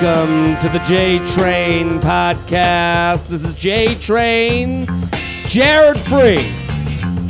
[0.00, 3.28] welcome to the J Train podcast.
[3.28, 4.86] This is J Train,
[5.46, 6.40] Jared Freid,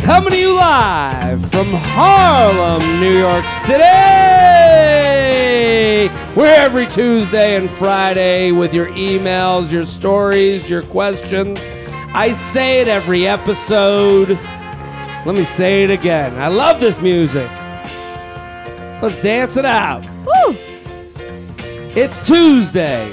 [0.02, 3.83] coming to you live from Harlem, New York City.
[6.37, 11.59] We're every Tuesday and Friday with your emails, your stories, your questions.
[12.15, 14.30] I say it every episode.
[15.27, 16.38] Let me say it again.
[16.38, 17.51] I love this music.
[19.02, 20.05] Let's dance it out.
[21.97, 23.12] It's Tuesday.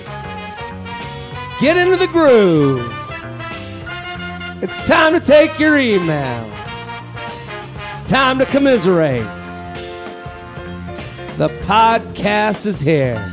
[1.59, 2.93] Get into the groove.
[4.61, 6.51] It's time to take your emails.
[7.91, 9.25] It's time to commiserate.
[11.37, 13.31] The podcast is here.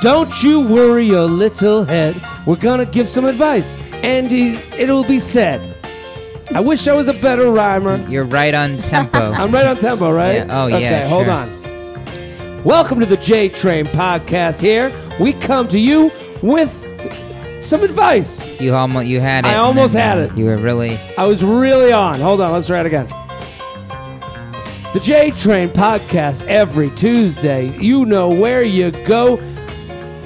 [0.00, 2.16] Don't you worry your little head.
[2.46, 5.76] We're gonna give some advice, and it'll be said.
[6.54, 7.96] I wish I was a better rhymer.
[8.08, 9.18] You're right on tempo.
[9.32, 10.36] I'm right on tempo, right?
[10.46, 10.46] Yeah.
[10.62, 11.59] Oh, yeah, Okay, hold on.
[12.64, 14.60] Welcome to the J Train podcast.
[14.60, 16.70] Here we come to you with
[17.62, 18.48] some advice.
[18.60, 19.48] you almost you had it.
[19.48, 20.38] I and almost then, had uh, it.
[20.38, 22.20] You were really I was really on.
[22.20, 23.06] Hold on, let's try it again.
[24.92, 27.76] The J Train podcast every Tuesday.
[27.78, 29.38] You know where you go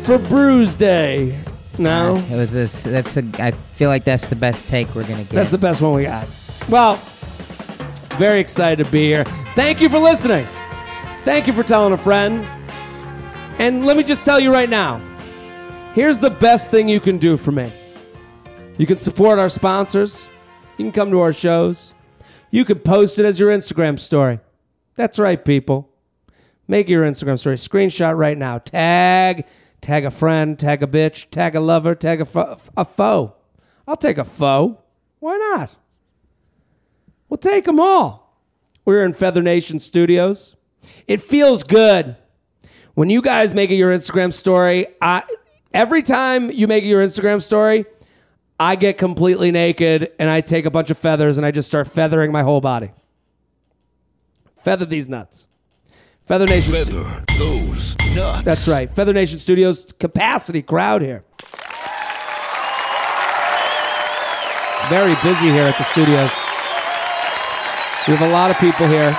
[0.03, 1.39] for Bruise Day.
[1.79, 2.83] No, It was this.
[2.85, 3.25] That's a.
[3.39, 5.31] I feel like that's the best take we're gonna get.
[5.31, 6.27] that's the best one we got.
[6.69, 6.97] Well,
[8.17, 9.25] very excited to be here.
[9.55, 10.47] Thank you for listening.
[11.25, 12.47] Thank you for telling a friend.
[13.59, 15.01] And let me just tell you right now
[15.95, 17.73] here's the best thing you can do for me.
[18.77, 20.29] You can support our sponsors,
[20.77, 21.95] you can come to our shows,
[22.51, 24.41] you can post it as your Instagram story.
[24.97, 25.91] That's right, people.
[26.69, 27.57] Make your Instagram story.
[27.57, 28.59] Screenshot right now.
[28.59, 29.47] Tag,
[29.81, 33.35] tag a friend, tag a bitch, tag a lover, tag a, fo- a foe.
[33.87, 34.81] I'll take a foe.
[35.21, 35.77] Why not?
[37.29, 38.41] We'll take them all.
[38.85, 40.57] We're in Feather Nation Studios.
[41.07, 42.17] It feels good
[42.95, 44.87] when you guys make it your Instagram story.
[45.01, 45.23] I
[45.73, 47.85] every time you make it your Instagram story,
[48.59, 51.89] I get completely naked and I take a bunch of feathers and I just start
[51.89, 52.93] feathering my whole body.
[54.63, 55.47] Feather these nuts.
[56.27, 56.73] Feather Nation.
[56.73, 58.45] Feather those nuts.
[58.45, 58.91] That's right.
[58.91, 61.25] Feather Nation Studios capacity crowd here.
[64.89, 66.31] Very busy here at the studios.
[68.07, 69.19] We have a lot of people here.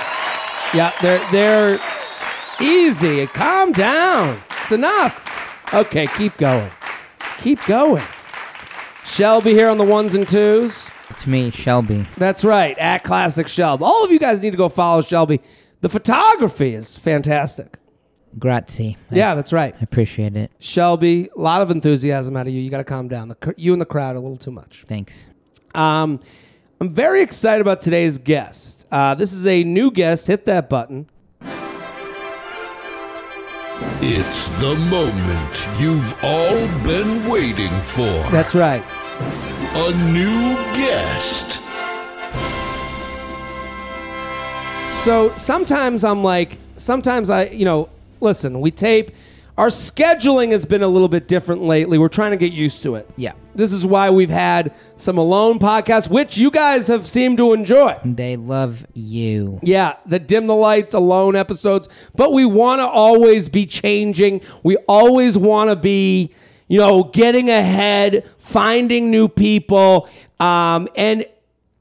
[0.74, 1.80] Yeah, they're they're
[2.60, 3.26] easy.
[3.28, 4.38] Calm down.
[4.62, 5.24] It's enough.
[5.72, 6.70] Okay, keep going.
[7.38, 8.02] Keep going.
[9.04, 10.90] Shelby here on the ones and twos.
[11.10, 12.06] It's me, Shelby.
[12.16, 13.84] That's right, at Classic Shelby.
[13.84, 15.40] All of you guys need to go follow Shelby.
[15.80, 17.78] The photography is fantastic.
[18.38, 18.96] Grazie.
[19.10, 19.74] I- Yeah, that's right.
[19.78, 20.50] I appreciate it.
[20.58, 22.60] Shelby, a lot of enthusiasm out of you.
[22.60, 23.28] You got to calm down.
[23.28, 24.84] The, you and the crowd a little too much.
[24.86, 25.28] Thanks.
[25.74, 26.20] Um,
[26.80, 28.75] I'm very excited about today's guest.
[28.90, 30.26] Uh, this is a new guest.
[30.26, 31.08] Hit that button.
[34.00, 38.04] It's the moment you've all been waiting for.
[38.30, 38.82] That's right.
[39.74, 41.60] A new guest.
[45.04, 47.88] So sometimes I'm like, sometimes I, you know,
[48.20, 49.10] listen, we tape.
[49.58, 51.96] Our scheduling has been a little bit different lately.
[51.96, 53.08] We're trying to get used to it.
[53.16, 53.32] Yeah.
[53.54, 57.98] This is why we've had some alone podcasts, which you guys have seemed to enjoy.
[58.04, 59.58] They love you.
[59.62, 61.88] Yeah, the dim the lights alone episodes.
[62.14, 64.42] But we want to always be changing.
[64.62, 66.34] We always want to be,
[66.68, 70.06] you know, getting ahead, finding new people.
[70.38, 71.24] Um, and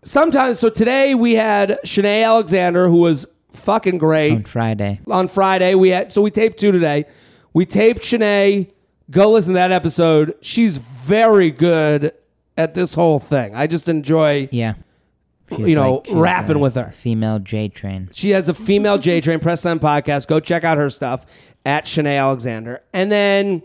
[0.02, 5.02] sometimes, so today we had Shanae Alexander, who was fucking great On Friday.
[5.12, 5.76] on Friday.
[5.76, 7.04] We had so we taped two today.
[7.56, 8.70] We taped Shanae.
[9.10, 10.36] Go listen to that episode.
[10.42, 12.14] She's very good
[12.58, 13.56] at this whole thing.
[13.56, 14.50] I just enjoy.
[14.52, 14.74] Yeah.
[15.50, 16.92] She's You know, she's rapping a with her.
[16.92, 18.10] Female J Train.
[18.12, 20.28] She has a female J Train Press Time podcast.
[20.28, 21.26] Go check out her stuff
[21.66, 22.84] at Shanae Alexander.
[22.92, 23.64] And then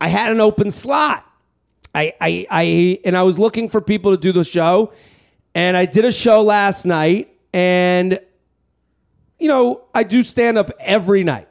[0.00, 1.28] I had an open slot.
[1.96, 4.92] I, I, I, and I was looking for people to do the show.
[5.52, 7.34] And I did a show last night.
[7.52, 8.20] And,
[9.40, 11.48] you know, I do stand up every night.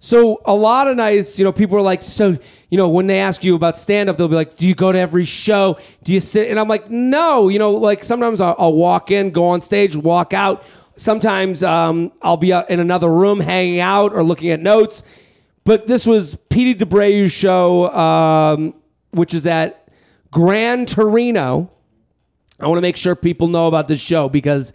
[0.00, 2.38] So a lot of nights, you know, people are like, so,
[2.70, 4.92] you know, when they ask you about stand up, they'll be like, do you go
[4.92, 5.76] to every show?
[6.04, 6.50] Do you sit?
[6.50, 9.96] And I'm like, no, you know, like sometimes I'll, I'll walk in, go on stage,
[9.96, 10.62] walk out.
[10.96, 15.02] Sometimes um, I'll be in another room hanging out or looking at notes.
[15.64, 18.74] But this was Petey DeBreu's show, um,
[19.10, 19.88] which is at
[20.30, 21.70] Grand Torino.
[22.60, 24.72] I want to make sure people know about this show because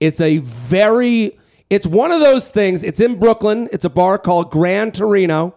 [0.00, 1.38] it's a very
[1.70, 2.84] it's one of those things.
[2.84, 3.68] It's in Brooklyn.
[3.72, 5.54] It's a bar called Grand Torino.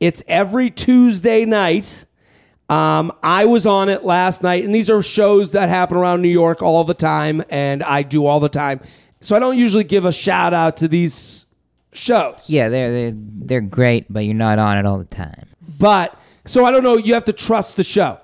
[0.00, 2.06] It's every Tuesday night.
[2.68, 6.28] Um, I was on it last night, and these are shows that happen around New
[6.28, 8.80] York all the time, and I do all the time.
[9.20, 11.46] So I don't usually give a shout out to these
[11.92, 12.38] shows.
[12.46, 15.46] Yeah, they're they're they're great, but you're not on it all the time.
[15.78, 16.96] But so I don't know.
[16.96, 18.18] You have to trust the show.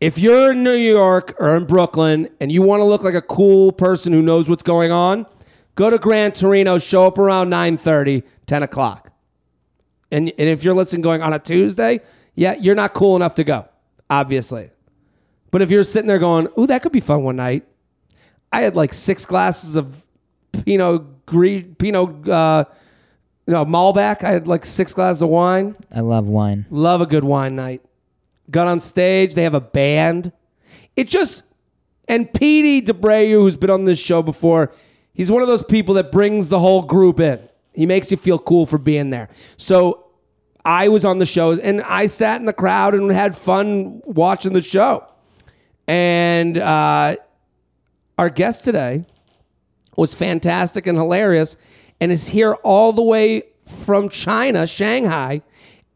[0.00, 3.22] If you're in New York or in Brooklyn and you want to look like a
[3.22, 5.24] cool person who knows what's going on,
[5.76, 6.78] go to Grand Torino.
[6.78, 9.12] Show up around 9:30, 10 o'clock.
[10.10, 12.00] And and if you're listening going on a Tuesday,
[12.34, 13.68] yeah, you're not cool enough to go,
[14.10, 14.70] obviously.
[15.52, 17.64] But if you're sitting there going, "Ooh, that could be fun one night,"
[18.52, 20.04] I had like six glasses of
[20.52, 22.64] Pinot Gris, Pinot, uh,
[23.46, 24.24] you know, Malbec.
[24.24, 25.76] I had like six glasses of wine.
[25.94, 26.66] I love wine.
[26.70, 27.82] Love a good wine night.
[28.50, 29.34] Got on stage.
[29.34, 30.32] They have a band.
[30.94, 31.42] It just
[32.08, 34.72] and Petey DeBreu, who's been on this show before,
[35.16, 37.40] he's one of those people that brings the whole group in.
[37.72, 39.28] He makes you feel cool for being there.
[39.56, 40.06] So
[40.64, 44.52] I was on the show and I sat in the crowd and had fun watching
[44.52, 45.06] the show.
[45.88, 47.16] And uh,
[48.18, 49.06] our guest today
[49.96, 51.56] was fantastic and hilarious
[52.00, 55.42] and is here all the way from China, Shanghai.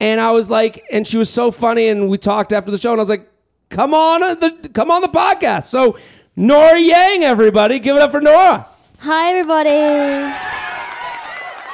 [0.01, 2.93] And I was like, and she was so funny, and we talked after the show,
[2.93, 3.31] and I was like,
[3.69, 5.65] come on uh, the come on the podcast.
[5.65, 5.99] So
[6.37, 8.67] Norah Yang, everybody, give it up for Norah.
[9.03, 9.71] Hi, everybody.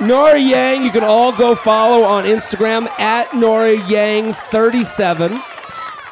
[0.01, 5.43] Norah Yang, you can all go follow on Instagram at Norah Yang37.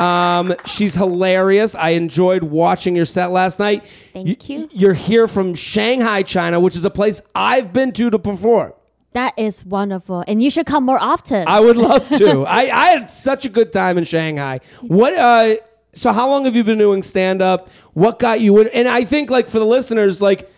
[0.00, 1.76] Um, she's hilarious.
[1.76, 3.86] I enjoyed watching your set last night.
[4.12, 4.68] Thank you.
[4.72, 8.72] You're here from Shanghai, China, which is a place I've been to to perform.
[9.12, 10.24] That is wonderful.
[10.26, 11.46] And you should come more often.
[11.46, 12.40] I would love to.
[12.48, 14.58] I, I had such a good time in Shanghai.
[14.80, 15.54] What uh
[15.92, 17.68] so how long have you been doing stand up?
[17.92, 20.50] What got you in and I think like for the listeners, like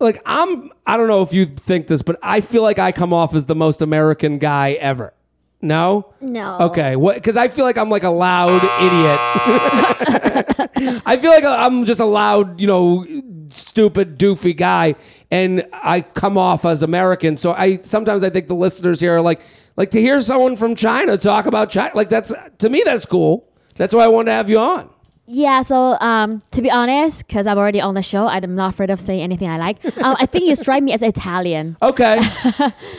[0.00, 3.12] like I'm I don't know if you think this, but I feel like I come
[3.12, 5.14] off as the most American guy ever.
[5.60, 6.12] No?
[6.20, 6.58] No.
[6.60, 6.96] Okay.
[6.96, 9.18] What cuz I feel like I'm like a loud idiot.
[11.06, 13.06] I feel like I'm just a loud, you know,
[13.48, 14.94] stupid doofy guy
[15.30, 17.36] and I come off as American.
[17.36, 19.40] So I sometimes I think the listeners here are like
[19.76, 23.48] like to hear someone from China talk about China like that's to me that's cool.
[23.76, 24.90] That's why I wanted to have you on.
[25.26, 28.90] Yeah, so um, to be honest, because I'm already on the show, I'm not afraid
[28.90, 29.82] of saying anything I like.
[29.96, 32.18] Um, I think you strike me as Italian, Okay.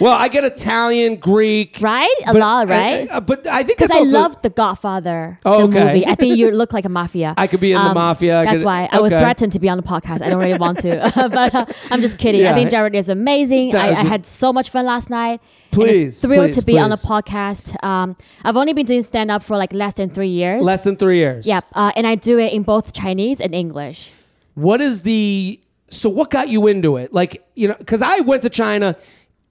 [0.02, 2.10] well, I get Italian, Greek, right?
[2.26, 3.08] A lot, right?
[3.12, 5.84] uh, but I think Because I also, love The Godfather, Oh, the okay.
[5.86, 6.08] movie.
[6.08, 7.30] I think you look like a mafia.
[7.30, 8.44] Um, I could be in the mafia.
[8.44, 10.24] That's why I was threatened to be on the podcast.
[10.24, 12.42] I don't really want to, but uh, I'm just kidding.
[12.42, 12.52] Yeah.
[12.52, 13.76] I think Jared is amazing.
[13.76, 15.42] I, I had so much fun last night.
[15.76, 17.76] Please, thrilled please, to be on a podcast.
[17.84, 20.64] Um, I've only been doing stand up for like less than three years.
[20.64, 21.46] less than 3 years.
[21.46, 24.12] Yep, uh, and I do it in both Chinese and English.
[24.56, 27.14] What is the so what got you into it?
[27.14, 28.96] Like, you know, cuz I went to China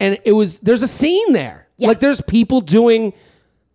[0.00, 1.68] and it was there's a scene there.
[1.76, 1.88] Yeah.
[1.88, 3.12] Like there's people doing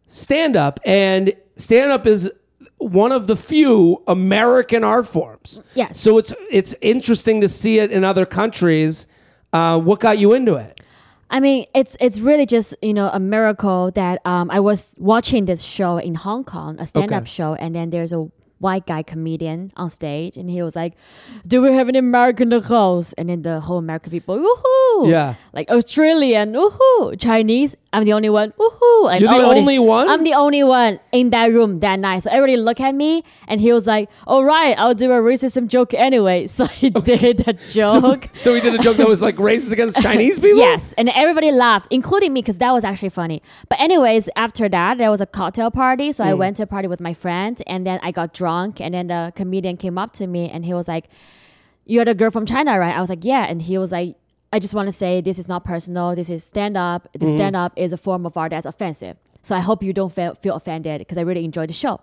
[0.08, 2.30] stand up and stand up is
[2.78, 5.62] one of the few American art forms.
[5.76, 6.00] Yes.
[6.00, 9.08] So it's it's interesting to see it in other countries.
[9.52, 10.80] Uh, what got you into it?
[11.30, 15.46] I mean, it's it's really just you know a miracle that um, I was watching
[15.46, 17.30] this show in Hong Kong, a stand up Okay.
[17.30, 18.28] show, and then there's a
[18.60, 20.96] white guy comedian on stage, and he was like,
[21.48, 25.10] "Do we have an American in the host?" And then the whole American people, woohoo!
[25.10, 25.36] Yeah.
[25.54, 27.20] like Australian, woohoo!
[27.20, 29.04] Chinese, I'm the only one, woohoo!
[29.06, 30.08] Like, You're the everybody- only one?
[30.08, 32.20] I'm the only one in that room that night.
[32.22, 35.68] So everybody look at me, and he was like, "All right, I'll do a racism
[35.68, 38.30] joke anyway." So he did a joke.
[38.34, 40.60] So he did a joke that was like racist against Chinese people?
[40.60, 43.42] Yes, and everybody laughed, including me, because that was actually funny.
[43.70, 46.38] But anyways, after that, there was a cocktail party, so I Mm.
[46.38, 49.34] went to a party with my friend, and then I got drunk, and then the
[49.36, 51.06] comedian came up to me, and he was like,
[51.88, 54.16] "You're the girl from China, right?" I was like, "Yeah," and he was like.
[54.52, 56.16] I just want to say this is not personal.
[56.16, 57.04] This is stand up.
[57.04, 57.26] Mm-hmm.
[57.26, 59.18] The stand up is a form of art that's offensive.
[59.42, 62.02] So I hope you don't feel, feel offended because I really enjoyed the show.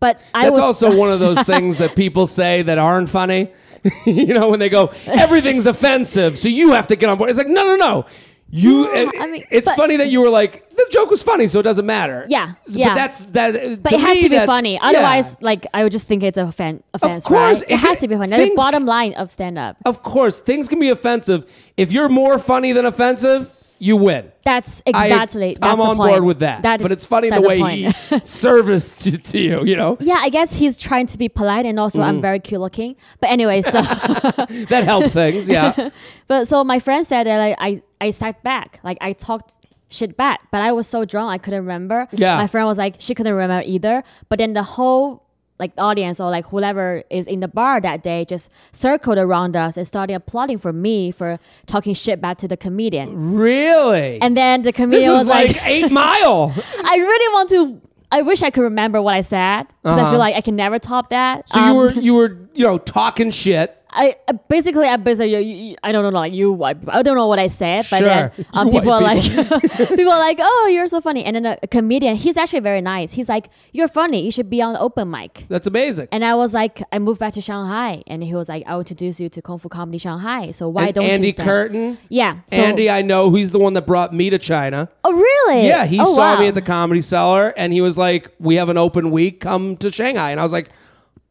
[0.00, 3.52] But I That's was also one of those things that people say that aren't funny.
[4.06, 7.30] you know, when they go, everything's offensive, so you have to get on board.
[7.30, 8.06] It's like, no, no, no.
[8.50, 8.84] You.
[8.84, 11.46] No, it- I mean, it's but- funny that you were like, the joke was funny,
[11.48, 12.24] so it doesn't matter.
[12.28, 12.54] Yeah, yeah.
[12.66, 12.94] but yeah.
[12.94, 13.82] that's that.
[13.82, 14.74] But to it has me, to be funny.
[14.74, 14.78] yeah.
[14.88, 16.82] Otherwise, like I would just think it's a offense.
[16.94, 17.70] offense course, right?
[17.72, 18.30] It has it- to be funny.
[18.30, 19.76] That's the bottom line of stand up.
[19.84, 21.44] of course, things can be offensive.
[21.76, 24.32] If you're more funny than offensive, you win.
[24.44, 25.56] That's I- exactly.
[25.60, 26.62] that's I'm the on board with that.
[26.62, 27.90] That but it's funny the way he
[28.22, 29.64] serviced to, to you.
[29.64, 32.04] You know yeah, I guess he's trying to be polite, and also Mm.
[32.04, 32.96] I'm very cute looking.
[33.20, 35.48] But anyway, so that helped things.
[35.48, 35.90] Yeah.
[36.28, 39.54] but so my friend said that like, I I sat back, like I talked
[39.90, 42.06] shit back, but I was so drunk I couldn't remember.
[42.12, 42.36] Yeah.
[42.36, 44.02] my friend was like she couldn't remember either.
[44.28, 45.24] But then the whole
[45.58, 49.76] like audience or like whoever is in the bar that day just circled around us
[49.76, 53.34] and started applauding for me for talking shit back to the comedian.
[53.34, 54.20] really.
[54.22, 56.52] And then the comedian was like, like, Eight Mile.
[56.84, 57.80] I really want to.
[58.10, 60.10] I wish I could remember what I said because I Uh-huh.
[60.12, 61.48] feel like I can never top that.
[61.48, 64.14] So you Um, were you were you know talking shit I
[64.48, 66.62] basically I basically I don't know like you.
[66.62, 70.38] I don't know what I said, but then um, people are like people are like
[70.40, 73.12] oh you're so funny, and then a, a comedian he's actually very nice.
[73.12, 74.24] He's like you're funny.
[74.24, 75.46] You should be on open mic.
[75.48, 76.08] That's amazing.
[76.12, 79.20] And I was like, I moved back to Shanghai, and he was like, I'll introduce
[79.20, 80.50] you to Kung Fu Comedy Shanghai.
[80.50, 81.48] So why And don't Andy you stand?
[81.48, 81.98] Curtain.
[82.08, 84.88] Yeah, so, Andy, I know he's the one that brought me to China.
[85.04, 85.66] Oh really?
[85.66, 86.40] Yeah, he Oh, saw wow.
[86.40, 89.76] me at the comedy cellar and he was like, We have an open week, come
[89.78, 90.30] to Shanghai.
[90.30, 90.68] And I was like,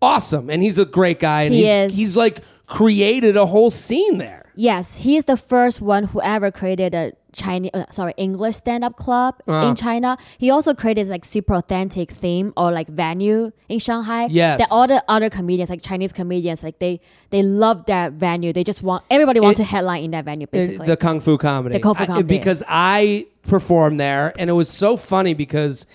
[0.02, 0.50] Awesome.
[0.50, 1.44] And he's a great guy.
[1.44, 1.96] And He he's, is.
[1.96, 4.44] he's like created a whole scene there.
[4.56, 8.96] Yes, he is the first one who ever created a Chinese, uh, sorry, English stand-up
[8.96, 9.68] club Uh-huh.
[9.68, 10.18] in China.
[10.40, 14.28] He also created like super authentic theme or like venue in Shanghai.
[14.32, 14.58] Yes.
[14.60, 17.00] that all the other comedians, like Chinese comedians, like they
[17.30, 18.52] they love that venue.
[18.52, 20.88] They just want everybody wants It- to headline in that venue, Uh, basically.
[20.88, 21.74] The Kung Fu comedy.
[21.74, 22.28] The Kung Fu I- comedy.
[22.38, 25.86] because I performed there and it was so funny because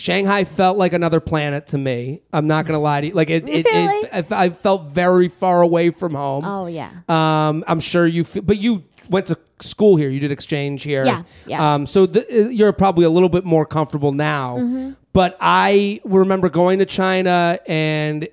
[0.00, 2.22] Shanghai felt like another planet to me.
[2.32, 3.12] I'm not going to lie to you.
[3.12, 4.08] Like it, it, Really?
[4.10, 6.42] it, I I felt very far away from home.
[6.46, 6.90] oh yeah.
[7.06, 10.08] Um, I'm sure you, feel, but you went to school here.
[10.08, 11.04] You did exchange here.
[11.04, 11.74] Yeah, yeah.
[11.74, 14.56] Um, so th- you're probably a little bit more comfortable now.
[14.56, 14.92] Mm-hmm.
[15.12, 18.26] But I remember going to China, and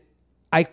[0.53, 0.67] I,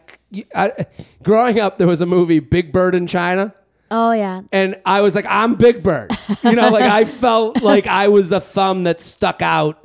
[0.55, 0.87] I,
[1.25, 3.53] growing up, there was a movie Big Bird in China.
[3.91, 4.43] Oh yeah.
[4.53, 6.13] And I was like, I'm Big Bird.
[6.45, 9.84] You know, like I felt like I was the thumb that stuck out.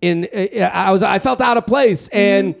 [0.00, 2.18] In uh, uh, I was, I felt out of place, mm-hmm.
[2.18, 2.54] and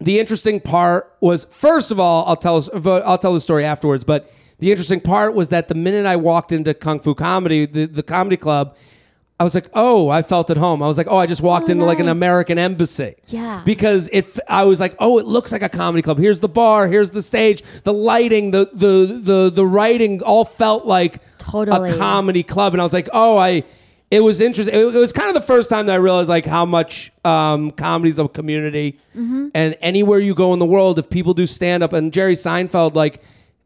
[0.00, 2.56] the interesting part was first of all i'll tell
[3.04, 6.52] i'll tell the story afterwards but the interesting part was that the minute i walked
[6.52, 8.74] into kung fu comedy the, the comedy club
[9.38, 10.82] i was like oh i felt at home.
[10.82, 13.14] I was like oh i just walked Oh, into like an american embassy.
[13.28, 13.60] Yeah.
[13.66, 16.18] because if i was like oh it looks like a comedy club.
[16.18, 16.88] Here's the bar.
[16.88, 17.62] Here's the stage.
[17.84, 21.90] The lighting the the the, the writing all felt like Totally.
[21.90, 22.72] a comedy club.
[22.72, 23.64] And i was like oh i
[24.10, 24.74] it was interesting.
[24.74, 28.18] It, was kind of the first time that I realized like how much um, comedy's
[28.18, 29.48] a community, Mm-hmm.
[29.54, 32.94] and anywhere you go in the world, if people do stand up, and Jerry Seinfeld,
[32.94, 33.22] like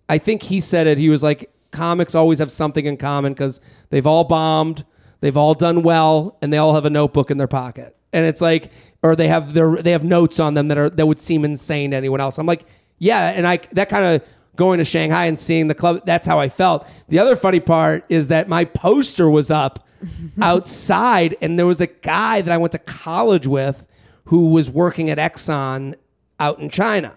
[0.09, 3.61] I think he said it, he was like, comics always have something in common because
[3.91, 4.85] they've all bombed,
[5.21, 8.41] they've all done well, and they all have a notebook in their pocket, and it's
[8.41, 8.71] like,
[9.03, 11.91] or they have their they have notes on them that are that would seem insane
[11.93, 12.39] to anyone else.
[12.39, 12.67] I'm like,
[12.99, 16.39] yeah, and I that kind of going to Shanghai and seeing the club, that's how
[16.39, 16.87] I felt.
[17.09, 19.87] The other funny part is that my poster was up
[20.43, 23.87] outside, and there was a guy that I went to college with
[24.27, 25.95] who was working at Exxon
[26.41, 27.17] out in China.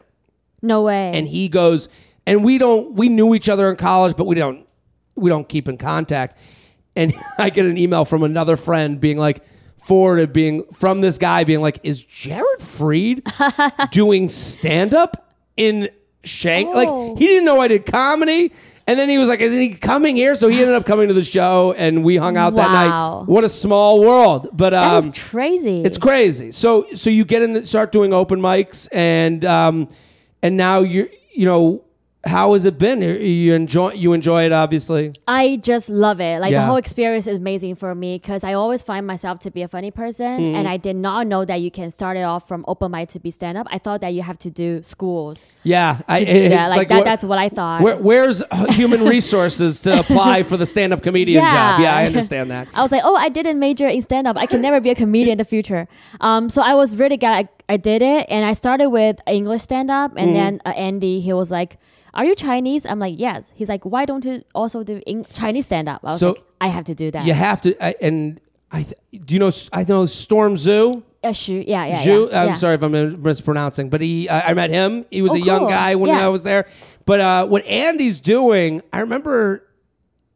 [0.61, 1.11] No way.
[1.13, 1.87] And he goes,
[2.25, 4.67] and we don't, we knew each other in college, but we don't,
[5.15, 6.37] we don't keep in contact.
[6.95, 9.43] And I get an email from another friend being like,
[9.87, 13.21] forwarded being from this guy being like, is Jared Freid
[13.91, 15.89] doing stand up in
[16.25, 16.67] Shank?
[16.69, 16.73] Oh.
[16.73, 18.51] Like, he didn't know I did comedy.
[18.87, 21.13] And then he was like, "Isn't he coming here?" So he ended up coming to
[21.13, 23.19] the show, and we hung out that Wow.
[23.19, 23.27] night.
[23.27, 24.47] What a small world!
[24.53, 25.81] But that um, is crazy.
[25.83, 26.51] it's crazy.
[26.51, 29.89] So so you get in, and start doing open mics, and um,
[30.41, 31.83] and now you're you know
[32.27, 33.01] how has it been?
[33.01, 35.13] You enjoy you enjoy it, obviously.
[35.27, 36.39] I just love it.
[36.41, 36.61] Like Yeah.
[36.61, 39.67] the whole experience is amazing for me because I always find myself to be a
[39.67, 40.55] funny person, Mm-hmm.
[40.55, 43.19] and I did not know that you can start it off from open mic to
[43.19, 43.67] be stand up.
[43.71, 46.67] I thought that you have to do schools Yeah, I do that.
[46.69, 47.03] it's Like, that.
[47.05, 47.81] that's what I thought.
[47.81, 51.51] Where, where's human resources to apply for the stand-up comedian Yeah.
[51.53, 51.81] job?
[51.81, 52.67] Yeah, I understand that.
[52.75, 54.37] I was like, oh, I didn't major in stand up.
[54.37, 55.87] I can never be a comedian in the future.
[56.21, 58.27] Um, so I was really glad I, did it.
[58.29, 60.13] And I started with English stand up.
[60.15, 61.77] And then uh, Andy, he was like,
[62.13, 62.85] are you Chinese?
[62.85, 63.51] I'm like, yes.
[63.55, 66.01] He's like, why don't you also do Eng- Chinese stand up?
[66.03, 67.25] I was So- like, I have to do that.
[67.25, 68.95] You have to, I, and I th-
[69.25, 69.51] do you know?
[69.71, 71.03] I know Storm Zoo.
[71.23, 72.41] Uh, yeah, yeah, Zhu, yeah.
[72.41, 72.53] I'm yeah.
[72.55, 75.05] sorry if I'm mispronouncing, but he, I I met him.
[75.11, 75.69] He was Oh, a young cool.
[75.69, 76.25] guy when Yeah.
[76.25, 76.67] I was there.
[77.05, 79.63] But uh, what Andy's doing, I remember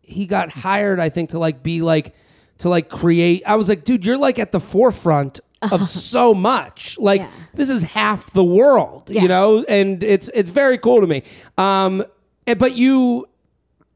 [0.01, 2.13] he got hired, I think, to like be like
[2.59, 3.43] to like create.
[3.45, 6.97] I was like, dude, you're like at the forefront of so much.
[6.99, 7.29] Like Yeah.
[7.53, 9.21] this is half the world, Yeah.
[9.21, 11.23] you know, and it's it's very cool to me.
[11.57, 12.03] Um,
[12.47, 13.27] and, but you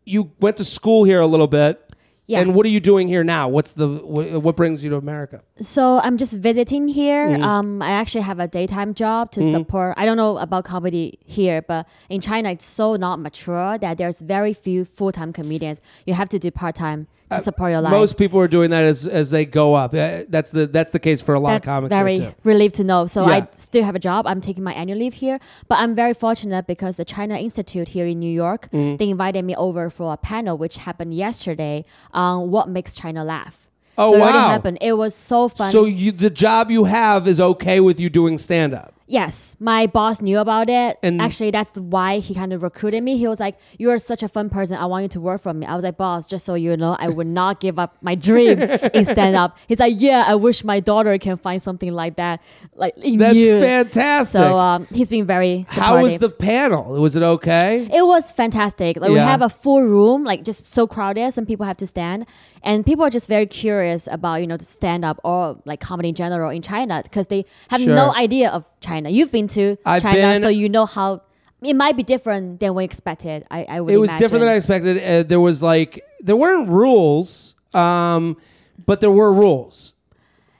[0.05, 1.81] you went to school here a little bit.
[2.27, 2.39] Yeah.
[2.41, 3.47] And what are you doing here now?
[3.49, 5.41] What's the what, what brings you to America?
[5.59, 7.27] So I'm just visiting here.
[7.27, 7.43] Mm-hmm.
[7.43, 9.93] Um, I actually have a daytime job to support.
[9.95, 14.21] I don't know about comedy here, but in China it's so not mature that there's
[14.21, 15.81] very few full time comedians.
[16.07, 17.93] You have to do part time to support your life.
[17.93, 19.93] Uh, Most people are doing that as as they go up.
[19.93, 21.95] Uh, That's the that's the case for a lot That's of comics.
[21.95, 22.35] very here too.
[22.43, 23.07] relieved to know.
[23.07, 23.35] So Yeah.
[23.35, 24.27] I still have a job.
[24.27, 28.05] I'm taking my annual leave here, but I'm very fortunate because the China Institute here
[28.05, 28.97] in New York Mm-hmm.
[28.97, 33.67] they invited me over for a panel which happened yesterday on what makes China laugh.
[33.97, 34.49] Oh, so it wow.
[34.49, 34.77] happened.
[34.81, 35.71] It was so fun.
[35.71, 38.93] So you, the job you have is okay with you doing stand up.
[39.07, 40.97] Yes, my boss knew about it.
[41.03, 43.17] And- actually, that's why he kind of recruited me.
[43.17, 44.77] He was like, "You are such a fun person.
[44.77, 46.95] I want you to work for me." I was like, "Boss, just so you know,
[46.99, 48.57] I would not give up my dream
[48.95, 52.41] in stand up." He's like, "Yeah, I wish my daughter can find something like that,
[52.75, 54.39] like in That's you." fantastic.
[54.41, 55.83] So um, he's been very supportive.
[55.83, 56.85] How was the panel?
[56.99, 57.87] Was it okay?
[57.93, 58.97] It was fantastic.
[58.99, 62.25] Like we have a full room, like just so crowded, some people have to stand,
[62.63, 66.09] and people are just very curious about you know the stand up or like comedy
[66.09, 67.93] in general in China because they have Sure.
[67.95, 69.09] no idea of China.
[69.09, 71.21] You've been to I've China, been- so you know how
[71.61, 73.45] it might be different than we expected.
[73.49, 73.93] I, I would.
[73.93, 74.97] it was different than I expected.
[75.03, 78.37] Uh, there was like there weren't rules, um,
[78.85, 79.93] but there were rules.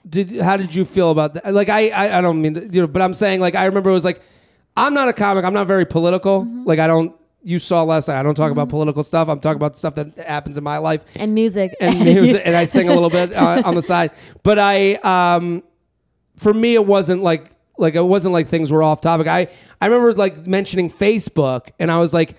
[0.08, 1.52] Did how did you feel about that?
[1.52, 3.90] Like I, I I don't mean to- you know, but I'm saying like I remember
[3.90, 4.20] it was like
[4.76, 5.44] I'm not a comic.
[5.44, 6.42] I'm not very political.
[6.42, 6.64] Mm-hmm.
[6.64, 7.14] Like I don't.
[7.42, 8.18] You saw last night.
[8.18, 9.28] I don't talk about political stuff.
[9.28, 12.64] I'm talking about stuff that happens in my life and music and music, and I
[12.64, 14.10] sing a little bit uh, on the side.
[14.42, 15.62] But I, um,
[16.36, 19.26] for me, it wasn't like like it wasn't like things were off topic.
[19.26, 19.48] I
[19.80, 22.36] I remember like mentioning Facebook, and I was like,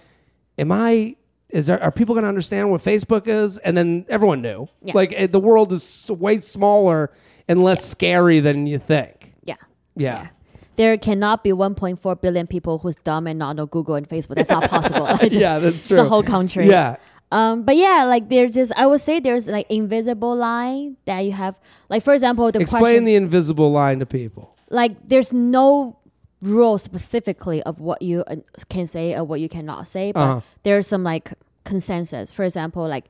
[0.58, 1.16] "Am I?
[1.50, 1.82] Is there?
[1.82, 4.68] Are people going to understand what Facebook is?" And then everyone knew.
[4.84, 4.94] Yeah.
[4.94, 7.12] Like it, the world is way smaller
[7.48, 9.34] and less scary than you think.
[9.44, 9.56] yeah.
[9.96, 10.28] Yeah.
[10.76, 14.36] There cannot be 1.4 billion people who's dumb and not know Google and Facebook.
[14.36, 15.08] That's not possible.
[15.22, 16.00] Just- Yeah, that's true.
[16.00, 16.68] A whole country.
[16.70, 16.98] Yeah.
[17.32, 21.32] Um, but yeah, like there's just I would say there's like invisible line that you
[21.34, 21.60] have.
[21.90, 24.56] Like for example, the Explain question, the invisible line to people.
[24.70, 25.98] Like there's no
[26.42, 28.36] rule specifically of what you uh,
[28.70, 30.42] can say or what you cannot say, but Uh-huh.
[30.64, 31.34] there's some like
[31.64, 32.32] consensus.
[32.32, 33.06] For example, like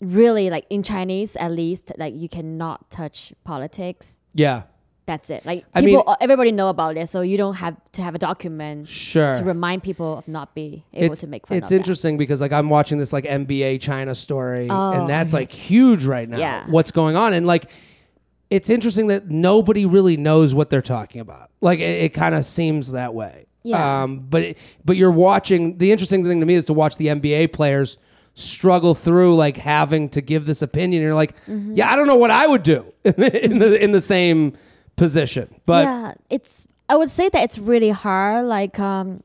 [0.00, 4.18] really like in Chinese at least, like you cannot touch politics.
[4.34, 4.62] Yeah.
[5.06, 5.46] That's it.
[5.46, 8.18] Like I people, mean- everybody know about it, so you don't have to have a
[8.18, 9.34] document Sure.
[9.36, 11.76] to remind people of not be able it's, to make fun it's of that.
[11.76, 16.04] interesting because like I'm watching this like NBA China story Oh, and that's like huge
[16.04, 16.36] right now.
[16.38, 16.66] Yeah.
[16.68, 17.70] What's going on and like
[18.50, 21.50] it's interesting that nobody really knows what they're talking about.
[21.60, 23.46] Like it, it kind of seems that way.
[23.62, 24.02] Yeah.
[24.04, 25.78] Um, but it- but you're watching.
[25.78, 27.98] The interesting thing to me is to watch the NBA players
[28.34, 31.02] struggle through like having to give this opinion.
[31.02, 31.74] You're like, Mm-hmm.
[31.76, 34.54] yeah, I don't know what I would do in the in the same
[34.96, 35.54] position.
[35.66, 36.66] But yeah, it's.
[36.88, 39.22] I would say that it's really hard, like, um,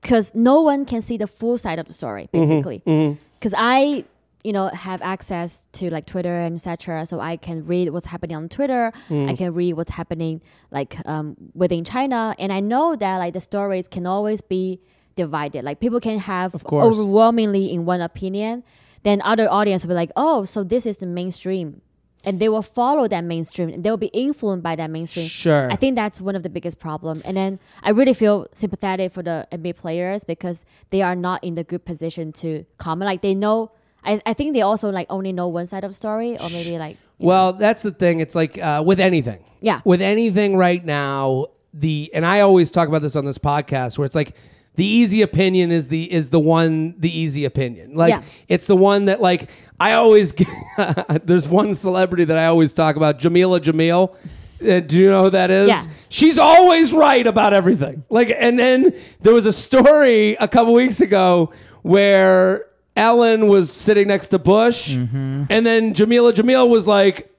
[0.00, 3.18] because no one can see the full side of the story, Mm-hmm, basically.
[3.40, 4.04] Because I,
[4.44, 8.36] you know, have access to like Twitter and etc., so I can read what's happening
[8.36, 8.92] on Twitter.
[9.08, 9.30] Mm.
[9.30, 13.40] I can read what's happening like um, within China, and I know that like the
[13.40, 14.80] stories can always be
[15.14, 15.64] divided.
[15.64, 18.64] Like people can have overwhelmingly in one opinion,
[19.02, 21.82] then other audience will be like, oh, so this is the mainstream.
[22.24, 25.26] And they will follow that mainstream and they'll be influenced by that mainstream.
[25.26, 25.68] Sure.
[25.72, 27.20] I think that's one of the biggest problem.
[27.24, 31.56] And then I really feel sympathetic for the NBA players because they are not in
[31.56, 33.06] the good position to comment.
[33.06, 33.72] Like they know,
[34.04, 36.96] I, I think they also like only know one side of story or maybe like,
[37.18, 37.28] you know.
[37.28, 38.20] Well, that's the thing.
[38.20, 39.44] It's like uh, with anything.
[39.60, 39.80] Yeah.
[39.84, 44.04] With anything right now, the and I always talk about this on this podcast where
[44.04, 44.36] it's like
[44.74, 47.94] the easy opinion is the is the one the easy opinion.
[47.94, 48.22] Like Yeah.
[48.48, 50.34] it's the one that like I always
[51.24, 54.14] there's one celebrity that I always talk about, Jameela Jamil.
[54.62, 55.68] Uh, do you know who that is?
[55.68, 55.82] Yeah.
[56.08, 58.04] She's always right about everything.
[58.08, 64.08] Like, and then there was a story a couple weeks ago where Ellen was sitting
[64.08, 65.44] next to Bush, mm-hmm.
[65.48, 67.30] and then Jameela Jamil was like,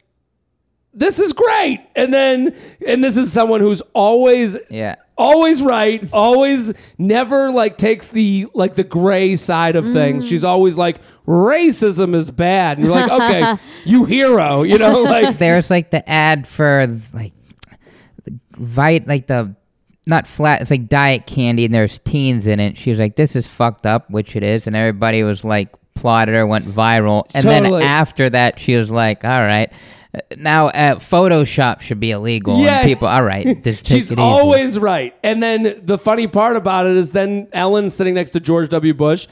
[0.93, 2.55] "This is great," and then,
[2.87, 4.95] and this is someone who's always Yeah.
[5.15, 10.25] always right, always never like takes the like the gray side of things.
[10.25, 10.29] Mm.
[10.29, 12.77] She's always like racism is bad.
[12.77, 17.33] And you're like, okay, you hero, you know, like There's like the ad for like
[18.25, 19.55] the vite like the
[20.05, 22.77] not flat it's like diet candy and there's teens in it.
[22.77, 26.35] She was like, This is fucked up, which it is, and everybody was like plotted
[26.35, 27.23] her, went viral.
[27.33, 27.79] And Totally.
[27.79, 29.71] then after that she was like, All right.
[30.13, 32.59] uh, Now uh, Photoshop should be illegal.
[32.59, 32.79] Yeah.
[32.79, 34.21] And people, all right, just take She's it easy.
[34.21, 35.15] always right.
[35.23, 38.93] And then the funny part about it is then Ellen sitting next to George W.
[38.93, 39.27] Bush.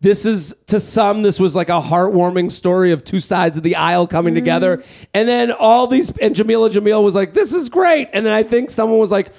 [0.00, 3.76] This is to some, this was like a heartwarming story of two sides of the
[3.76, 4.38] aisle coming Mm.
[4.38, 4.82] together.
[5.14, 8.08] And then all these, and Jameela Jamil was like, this is great.
[8.12, 9.30] And then I think someone was like,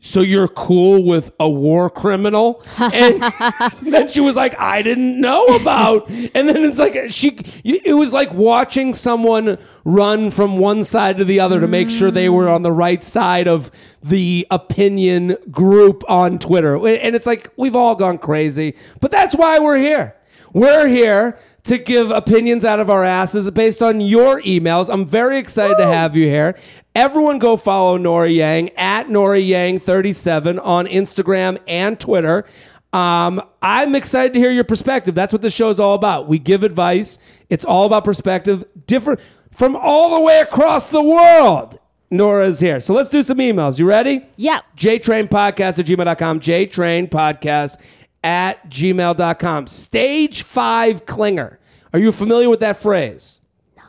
[0.00, 2.62] so you're cool with a war criminal?
[2.78, 3.22] And
[3.82, 6.08] then she was like, I didn't know about.
[6.08, 11.24] And then it's like, she, it was like watching someone run from one side to
[11.24, 13.70] the other to make sure they were on the right side of
[14.02, 16.74] the opinion group on Twitter.
[16.76, 20.16] And it's like, we've all gone crazy, but that's why we're here.
[20.52, 24.92] We're here to give opinions out of our asses based on your emails.
[24.92, 26.58] I'm very excited to have you here.
[26.94, 32.44] Everyone go follow Norah Yang at Norah Yang 37 on Instagram and Twitter.
[32.92, 35.14] Um, I'm excited to hear your perspective.
[35.14, 36.28] That's what this show is all about.
[36.28, 37.18] We give advice.
[37.48, 39.20] It's all about perspective, different
[39.50, 41.78] from all the way across the world.
[42.10, 42.78] Norah's here.
[42.80, 43.78] So let's do some emails.
[43.78, 44.26] You ready?
[44.36, 44.60] Yeah.
[44.76, 46.40] JTrainPodcast at gmail.com.
[46.40, 47.78] JTrainPodcast
[48.22, 49.66] at gmail.com.
[49.66, 51.58] Stage five clinger.
[51.92, 53.40] Are you familiar with that phrase?
[53.76, 53.82] No.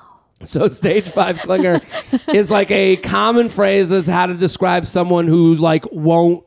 [0.44, 1.82] So stage five clinger
[2.34, 6.44] is like a common phrase as how to describe someone who like won't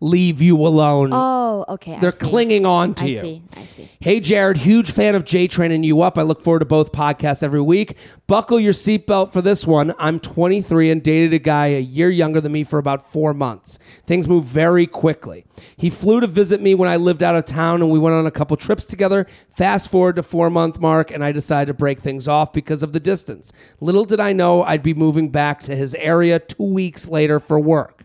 [0.00, 1.10] leave you alone.
[1.12, 1.98] Oh, okay.
[2.00, 3.10] They're clinging on to you.
[3.10, 3.20] I you.
[3.20, 3.42] see.
[3.56, 3.88] I see.
[4.00, 6.18] Hey, Jared, huge fan of J Training You Up.
[6.18, 7.96] I look forward to both podcasts every week.
[8.26, 9.92] Buckle your seatbelt for this one.
[9.98, 13.78] I'm 23 and dated a guy a year younger than me for about four months.
[14.06, 15.44] Things move very quickly.
[15.76, 18.26] He flew to visit me when I lived out of town and we went on
[18.26, 19.26] a couple trips together.
[19.56, 22.92] Fast forward to four month mark and I decided to break things off because of
[22.92, 23.52] the distance.
[23.80, 27.58] Little did I know I'd be moving back to his area two weeks later for
[27.58, 27.97] work.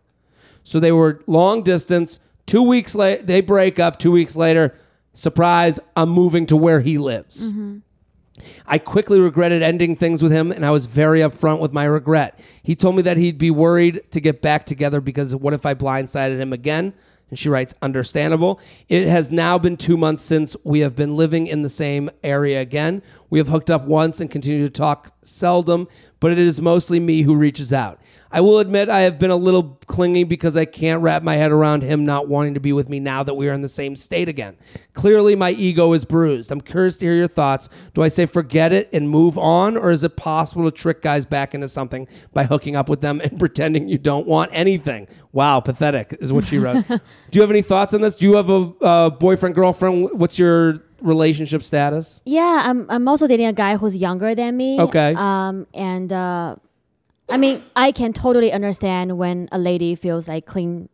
[0.64, 2.20] So they were long distance.
[2.46, 4.00] Two weeks later, they break up.
[4.00, 4.76] Two weeks later,
[5.14, 7.52] surprise, I'm moving to where he lives.
[8.66, 12.40] I quickly regretted ending things with him, and I was very upfront with my regret.
[12.64, 15.76] He told me that he'd be worried to get back together because what if I
[15.76, 16.94] blindsided him again?
[17.30, 18.60] And she writes, understandable.
[18.90, 22.62] It has now been two months since we have been living in the same area
[22.62, 23.02] again.
[23.30, 25.88] We have hooked up once and continue to talk seldom,
[26.24, 28.00] but it is mostly me who reaches out.
[28.32, 31.52] I will admit I have been a little clingy because I can't wrap my head
[31.52, 33.94] around him not wanting to be with me now that we are in the same
[33.98, 34.56] state again.
[34.94, 36.50] Clearly, my ego is bruised.
[36.50, 37.68] I'm curious to hear your thoughts.
[37.94, 41.26] Do I say forget it and move on, or is it possible to trick guys
[41.26, 45.10] back into something by hooking up with them and pretending you don't want anything?
[45.34, 46.88] Wow, pathetic is what she wrote.
[46.88, 47.02] Do
[47.34, 48.16] you have any thoughts on this?
[48.16, 50.08] Do you have a uh, boyfriend, girlfriend?
[50.14, 52.20] What's your relationship status?
[52.26, 54.80] Yeah, I'm I'm also dating a guy who's younger than me.
[54.80, 55.14] Okay.
[55.16, 56.56] Um, and uh,
[57.30, 60.90] I mean, I can totally understand when a lady feels like cling,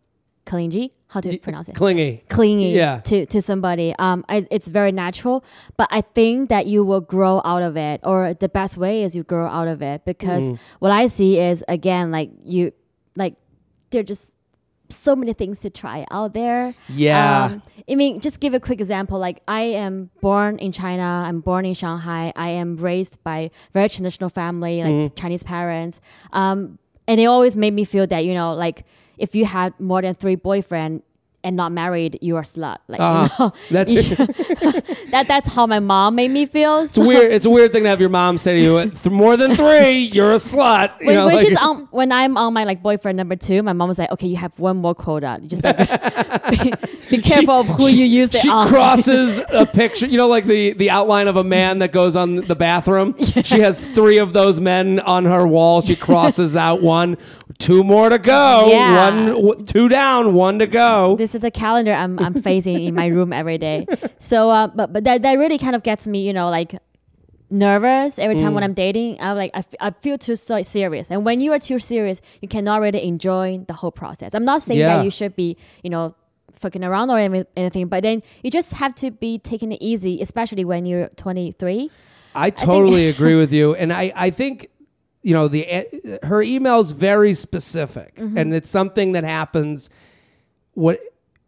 [0.45, 0.93] clingy.
[1.07, 1.73] How do to pronounce it?
[1.75, 2.23] Clingy.
[2.29, 2.99] clingy Yeah.
[2.99, 3.95] to, to somebody.
[3.97, 5.43] Um, I, it's very natural,
[5.75, 9.15] but I think that you will grow out of it, or the best way is
[9.15, 10.59] you grow out of it because Mm.
[10.77, 12.73] what I see is again like you,
[13.15, 13.33] like
[13.89, 14.35] they're just
[14.89, 16.73] so many things to try out there.
[16.89, 17.45] Yeah.
[17.51, 19.19] Um, I mean, just give a quick example.
[19.19, 21.03] Like I am born in China.
[21.27, 22.33] I'm born in Shanghai.
[22.35, 25.15] I am raised by very traditional family, like Mm-hmm.
[25.15, 26.01] Chinese parents.
[26.33, 28.85] Um, and it always made me feel that you know, like
[29.17, 31.03] if you had more than three boyfriend
[31.43, 32.77] and not married, you are a slut.
[32.87, 33.29] Like Uh-huh.
[33.39, 34.17] you know, That's you should-
[35.11, 35.25] that.
[35.27, 36.79] That's how my mom made me feel.
[36.79, 37.31] It's weird.
[37.31, 39.99] It's a weird thing to have your mom say to you, "Th- "More than three,
[40.13, 42.81] you're a slut." You When, know, when like- she's on, when I'm on my like
[42.83, 45.39] boyfriend number two, my mom was like, "Okay, you have one more quota.
[45.41, 45.77] You Just like
[46.51, 46.73] be,
[47.09, 50.27] be careful of who she- you use it She on." crosses a picture, you know,
[50.27, 53.15] like the the outline of a man that goes on the bathroom.
[53.43, 55.81] She has three of those men on her wall.
[55.81, 57.17] She crosses out one,
[57.59, 58.67] two more to go.
[58.69, 59.09] Yeah.
[59.33, 61.15] One, two down, one to go.
[61.15, 63.85] this is the calendar I'm I'm facing in my room every day.
[64.17, 66.75] So, uh, but but that that really kind of gets me, you know, like
[67.51, 69.17] nervous every time when I'm dating.
[69.21, 72.21] I'm like I, f- I feel too so serious, and when you are too serious,
[72.41, 74.35] you cannot really enjoy the whole process.
[74.35, 74.97] I'm not saying Yeah.
[74.97, 76.15] that you should be, you know.
[76.53, 80.65] Fucking around or anything, but then you just have to be taking it easy, especially
[80.65, 81.89] when you're 23.
[82.35, 84.67] I totally agree with you, and I I think
[85.21, 85.87] you know the
[86.23, 88.37] her email is very specific, Mm-hmm.
[88.37, 89.89] and it's something that happens
[90.73, 90.99] what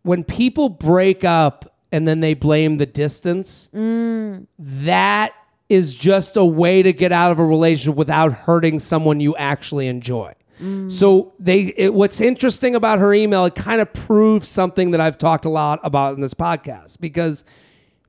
[0.04, 3.70] when people break up and then they blame the distance.
[3.74, 4.48] Mm.
[4.60, 5.34] That
[5.70, 9.88] is just a way to get out of a relationship without hurting someone you actually
[9.88, 10.34] enjoy.
[10.62, 10.92] Mm.
[10.92, 15.18] So they, it, what's interesting about her email, it kind of proves something that I've
[15.18, 17.46] talked a lot about in this podcast because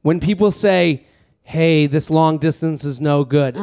[0.03, 1.07] when people say,
[1.45, 3.55] "Hey, this long distance is no good,"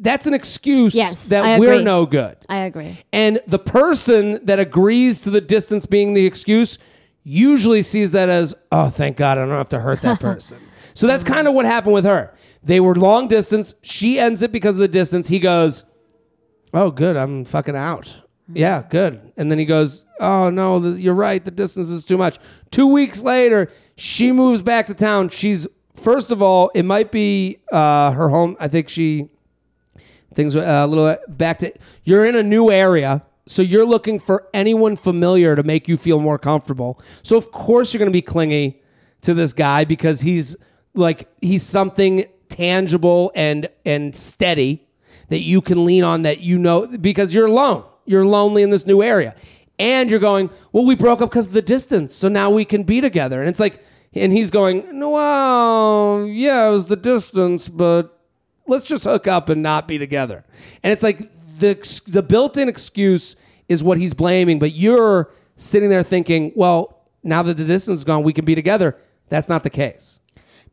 [0.00, 0.94] that's an excuse.
[0.94, 2.36] Yes, that we're no good.
[2.48, 2.98] I agree.
[3.12, 6.78] And the person that agrees to the distance being the excuse
[7.24, 10.58] usually sees that as, "Oh, thank God, I don't have to hurt that person."
[10.94, 12.34] so that's kind of what happened with her.
[12.62, 13.74] They were long distance.
[13.82, 15.28] She ends it because of the distance.
[15.28, 15.84] He goes,
[16.72, 18.14] "Oh, good, I'm fucking out."
[18.52, 19.32] Yeah, good.
[19.36, 21.44] And then he goes, "Oh no, you're right.
[21.44, 22.38] The distance is too much."
[22.70, 25.28] Two weeks later, she moves back to town.
[25.28, 28.56] She's first of all, it might be uh, her home.
[28.60, 29.28] I think she
[30.34, 31.72] things uh, a little back to.
[32.04, 36.20] You're in a new area, so you're looking for anyone familiar to make you feel
[36.20, 37.00] more comfortable.
[37.22, 38.82] So of course you're going to be clingy
[39.22, 40.56] to this guy because he's
[40.94, 44.86] like he's something tangible and and steady
[45.28, 47.84] that you can lean on that you know because you're alone.
[48.04, 49.34] You're lonely in this new area.
[49.78, 52.82] And you're going, well, we broke up because of the distance, so now we can
[52.82, 53.40] be together.
[53.40, 58.20] And it's like, and he's going, no, well, yeah, it was the distance, but
[58.66, 60.44] let's just hook up and not be together.
[60.82, 61.28] And it's like
[61.58, 63.36] the the built-in excuse
[63.68, 68.04] is what he's blaming, but you're sitting there thinking, well, now that the distance is
[68.04, 68.96] gone, we can be together.
[69.28, 70.20] That's not the case.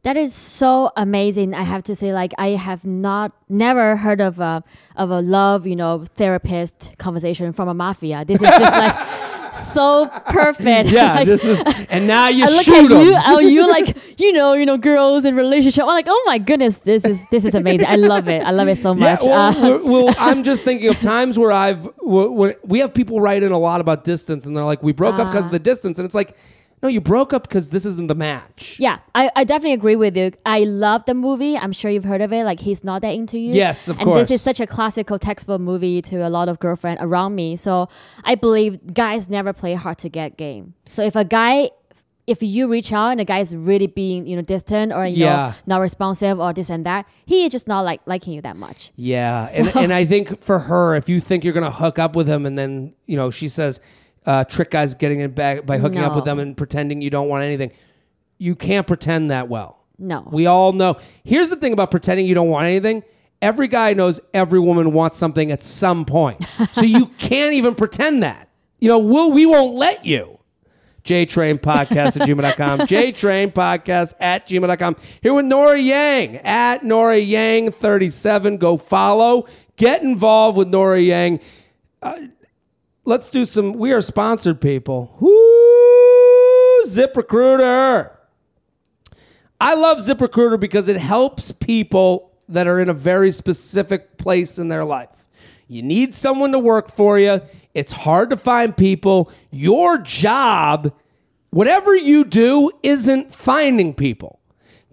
[0.03, 1.53] That is so amazing.
[1.53, 4.63] I have to say, like I have not never heard of a
[4.95, 8.23] of a love, you know, therapist conversation from a mafia.
[8.23, 8.95] This is just like
[9.53, 10.89] so perfect.
[10.99, 13.95] Yeah, Like, this is, and now you I look shoot at you, oh, you like
[14.19, 15.83] you know, you know, girls in relationship.
[15.83, 17.87] I'm like, oh my goodness, this is this is amazing.
[17.87, 18.43] I love it.
[18.43, 19.21] I love it so Yeah, much.
[19.23, 23.21] well, Uh, well, I'm just thinking of times where I've wh- when we have people
[23.21, 25.57] write in a lot about distance, and they're like, "We broke up because of Ah.
[25.57, 26.35] the distance," and it's like,
[26.81, 28.77] no, you broke up because this isn't the match.
[28.79, 30.31] yeah, I, I definitely agree with you.
[30.45, 31.57] I love the movie.
[31.57, 32.43] I'm sure you've heard of it.
[32.45, 33.53] Like he's not that into you.
[33.53, 34.19] Yes, of and course.
[34.19, 37.55] this is such a classical textbook movie to a lot of girlfriend around me.
[37.55, 37.89] So
[38.23, 40.73] I believe guys never play hard to get game.
[40.89, 41.69] So if a guy
[42.27, 45.23] if you reach out and the guy is really being, you know, distant or you
[45.25, 45.35] Yeah.
[45.35, 48.55] know, not responsive or this and that, he is just not like liking you that
[48.55, 48.91] much.
[48.95, 52.27] Yeah, and, and I think for her, if you think you're gonna hook up with
[52.27, 53.81] him, and then you know she says,
[54.25, 57.27] uh, "Trick guys getting it back by hooking up with them and pretending you don't
[57.27, 57.71] want anything,"
[58.37, 59.79] you can't pretend that well.
[59.97, 60.27] No.
[60.31, 60.97] We all know.
[61.23, 63.03] Here's the thing about pretending you don't want anything.
[63.41, 68.23] Every guy knows every woman wants something at some point, so you can't even pretend
[68.23, 68.49] that.
[68.79, 70.39] You know, we'll, we won't let you.
[71.03, 72.79] JTrain Podcast at gmail.com.
[72.87, 74.95] JTrain Podcast at gmail.com.
[75.21, 78.57] Here with Norah Yang at Norah Yang 37.
[78.57, 79.47] Go follow.
[79.75, 81.39] Get involved with Norah Yang.
[82.01, 82.19] Uh,
[83.09, 83.73] let's do some.
[83.73, 85.15] We are sponsored people.
[85.19, 86.83] Whoo!
[86.85, 88.11] ZipRecruiter.
[89.59, 94.69] I love ZipRecruiter because it helps people that are in a very specific place in
[94.69, 95.09] their life.
[95.67, 97.41] You need someone to work for you.
[97.73, 99.31] It's hard to find people.
[99.51, 100.93] Your job,
[101.49, 104.39] whatever you do, isn't finding people.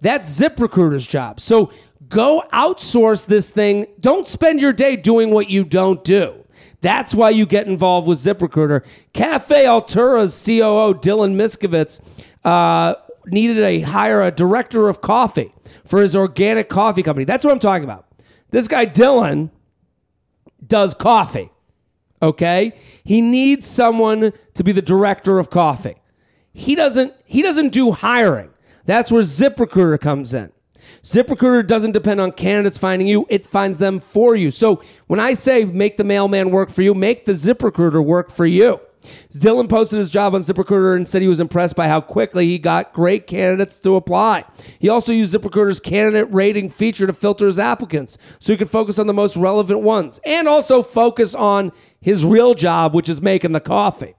[0.01, 1.39] That's ZipRecruiter's job.
[1.39, 1.71] So
[2.09, 3.85] go outsource this thing.
[3.99, 6.43] Don't spend your day doing what you don't do.
[6.81, 8.85] That's why you get involved with ZipRecruiter.
[9.13, 12.01] Cafe Altura's COO, Dylan Miskovitz,
[12.45, 15.53] uh, needed a hire a director of coffee
[15.85, 17.25] for his organic coffee company.
[17.25, 18.05] That's what I'm talking about.
[18.51, 19.49] This guy, Dylan,
[20.65, 21.49] does coffee.
[22.21, 22.73] Okay?
[23.03, 25.95] He needs someone to be the director of coffee.
[26.53, 28.49] He doesn't he doesn't do hiring.
[28.85, 30.51] That's where ZipRecruiter comes in.
[31.03, 34.51] ZipRecruiter doesn't depend on candidates finding you, it finds them for you.
[34.51, 38.45] So when I say make the mailman work for you, make the ZipRecruiter work for
[38.45, 38.81] you.
[39.31, 42.57] Dylan posted his job on ZipRecruiter and said he was impressed by how quickly he
[42.57, 44.43] got great candidates to apply.
[44.79, 48.99] He also used ZipRecruiter's candidate rating feature to filter his applicants so he could focus
[48.99, 51.71] on the most relevant ones and also focus on
[52.01, 54.15] his real job, which is making the coffee.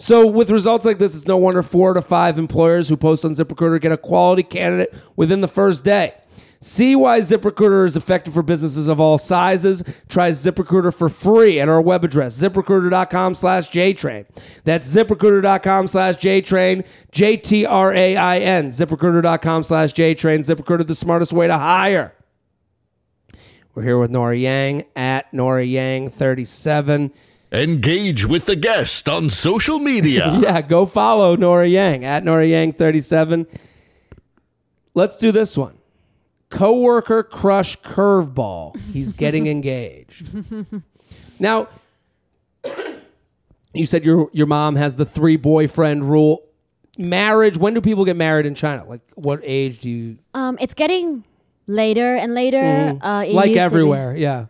[0.00, 3.32] So, with results like this, it's no wonder four to five employers who post on
[3.32, 6.14] ZipRecruiter get a quality candidate within the first day.
[6.62, 9.82] See why ZipRecruiter is effective for businesses of all sizes.
[10.08, 14.24] Try ZipRecruiter for free at our web address, ziprecruiter.com slash JTrain.
[14.64, 18.70] That's ziprecruiter.com slash JTrain, J T R A I N.
[18.70, 20.38] ZipRecruiter.com slash JTrain.
[20.38, 22.14] ZipRecruiter, the smartest way to hire.
[23.74, 27.12] We're here with Norah Yang at Norah Yang37.
[27.52, 30.32] Engage with the guest on social media.
[30.40, 33.46] Yeah, go follow Norah Yang at Norah Yang37.
[34.94, 35.76] Let's do this one.
[36.50, 38.76] Coworker crush curveball.
[38.92, 40.28] He's getting engaged.
[41.40, 41.68] now,
[43.74, 46.42] you said your your mom has the three boyfriend rule.
[46.98, 47.56] Marriage.
[47.56, 48.84] When do people get married in China?
[48.84, 51.24] Like, what age do you Um, it's getting
[51.66, 52.98] later and later.
[53.00, 54.16] Uh, like used be- everywhere?
[54.16, 54.46] Yeah.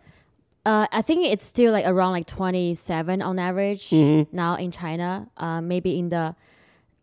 [0.65, 4.35] Uh, I think it's still like around like 27 on average Mm-hmm.
[4.35, 5.27] now in China.
[5.37, 6.35] Uh, maybe in the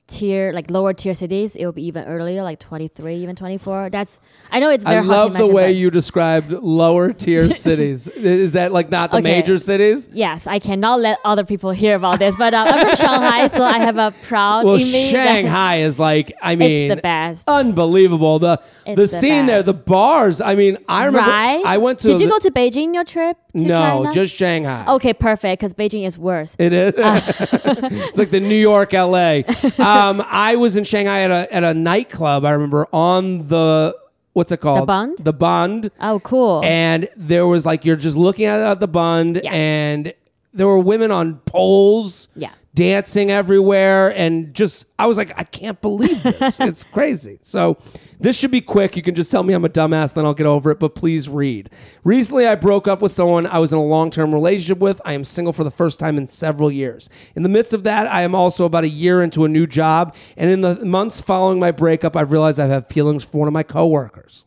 [0.09, 3.91] tier like lower tier cities, it'll be even earlier, like 23, even 24.
[3.91, 4.19] That's
[4.51, 8.09] I know it's very I love the way you described lower tier cities.
[8.09, 9.23] Is that like not the Okay.
[9.41, 10.09] major cities?
[10.13, 13.63] Yes, I cannot let other people hear about this, but uh, I'm from Shanghai, so
[13.63, 15.11] I have a proud Well, image.
[15.11, 17.49] Shanghai is like, I mean, it's the best.
[17.49, 18.39] unbelievable.
[18.39, 20.41] The It's the the scene there, the bars.
[20.41, 21.63] I mean, I remember right?
[21.65, 24.13] I went to Did you go to Beijing your trip to no, China?
[24.15, 24.85] just Shanghai.
[24.97, 26.57] Okay, perfect, because Beijing is worse.
[26.59, 26.95] It is.
[27.03, 27.23] Ah.
[28.09, 29.43] it's like the New York, LA.
[29.99, 32.45] Um, I was in Shanghai at a at a nightclub.
[32.45, 33.97] I remember on the
[34.33, 34.83] what's it called?
[34.83, 35.19] The Bund?
[35.19, 35.91] The Bund.
[36.01, 36.63] Oh, cool.
[36.65, 39.53] And there was like you're just looking at, at the Bund, Yeah.
[39.53, 40.13] and
[40.55, 42.29] there were women on poles.
[42.37, 42.51] Yeah.
[42.79, 46.61] Dancing everywhere and just I was like I can't believe this.
[46.61, 47.41] it's crazy.
[47.43, 47.77] So
[48.21, 48.95] this should be quick.
[48.95, 51.29] You can just tell me I'm a dumbass then I'll get over it, but please
[51.29, 51.71] read.
[52.05, 55.01] Recently I broke up with someone I was in a long-term relationship with.
[55.05, 57.11] I am single for the first time in several years.
[57.35, 60.15] In the midst of that, I am also about a year into a new job
[60.37, 63.55] and in the months following my breakup, I've realized I have feelings for one of
[63.55, 64.45] my coworkers.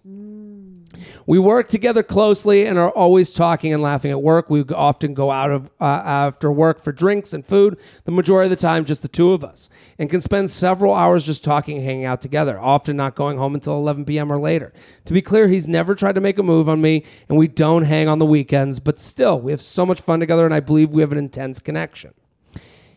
[1.26, 4.50] We work together closely and are always talking and laughing at work.
[4.50, 7.80] We often go out of uh, after work for drinks and food.
[8.06, 11.26] The majority of the time, just the two of us, and can spend several hours
[11.26, 12.60] just talking and hanging out together.
[12.60, 14.32] Often not going home until 11 p.m.
[14.32, 14.74] or later.
[15.06, 17.84] To be clear, he's never tried to make a move on me, and we don't
[17.84, 18.80] hang on the weekends.
[18.80, 21.60] But still, we have so much fun together, and I believe we have an intense
[21.60, 22.14] connection.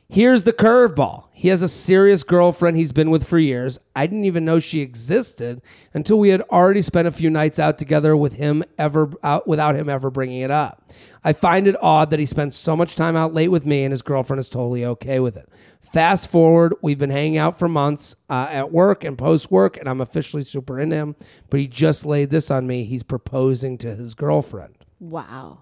[0.08, 1.24] Here's the curveball.
[1.32, 3.78] He has a serious girlfriend he's been with for years.
[3.96, 5.62] I didn't even know she existed
[5.92, 9.76] until we had already spent a few nights out together with him ever out without
[9.76, 10.90] him ever bringing it up.
[11.24, 13.92] I find it odd that he spends so much time out late with me and
[13.92, 15.48] his girlfriend is totally okay with it.
[15.92, 19.88] Fast forward, we've been hanging out for months uh, at work and post work, and
[19.88, 21.16] I'm officially super into him.
[21.50, 22.84] But he just laid this on me.
[22.84, 24.74] He's proposing to his girlfriend.
[24.98, 25.58] Wow.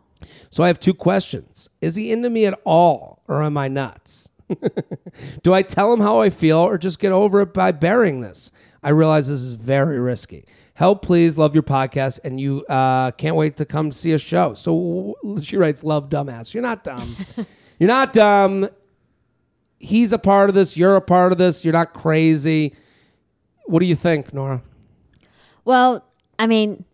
[0.51, 1.69] So I have two questions.
[1.81, 4.31] Is he into me at all, or am I nuts?
[5.43, 8.51] Do I tell him how I feel, or just get over it by bearing this?
[8.83, 10.45] I realize this is very risky.
[10.75, 11.39] Help, please.
[11.39, 14.55] Love your podcast, and you uh, can't wait to come see a show.
[14.55, 16.55] So she writes, "Love dumbass.
[16.55, 17.17] You're not dumb.
[17.79, 18.69] You're not dumb.
[19.79, 20.77] He's a part of this.
[20.77, 21.65] You're a part of this.
[21.65, 22.77] You're not crazy.
[23.67, 24.63] What do you think, Norah?
[25.65, 26.05] Well,
[26.39, 26.85] I mean,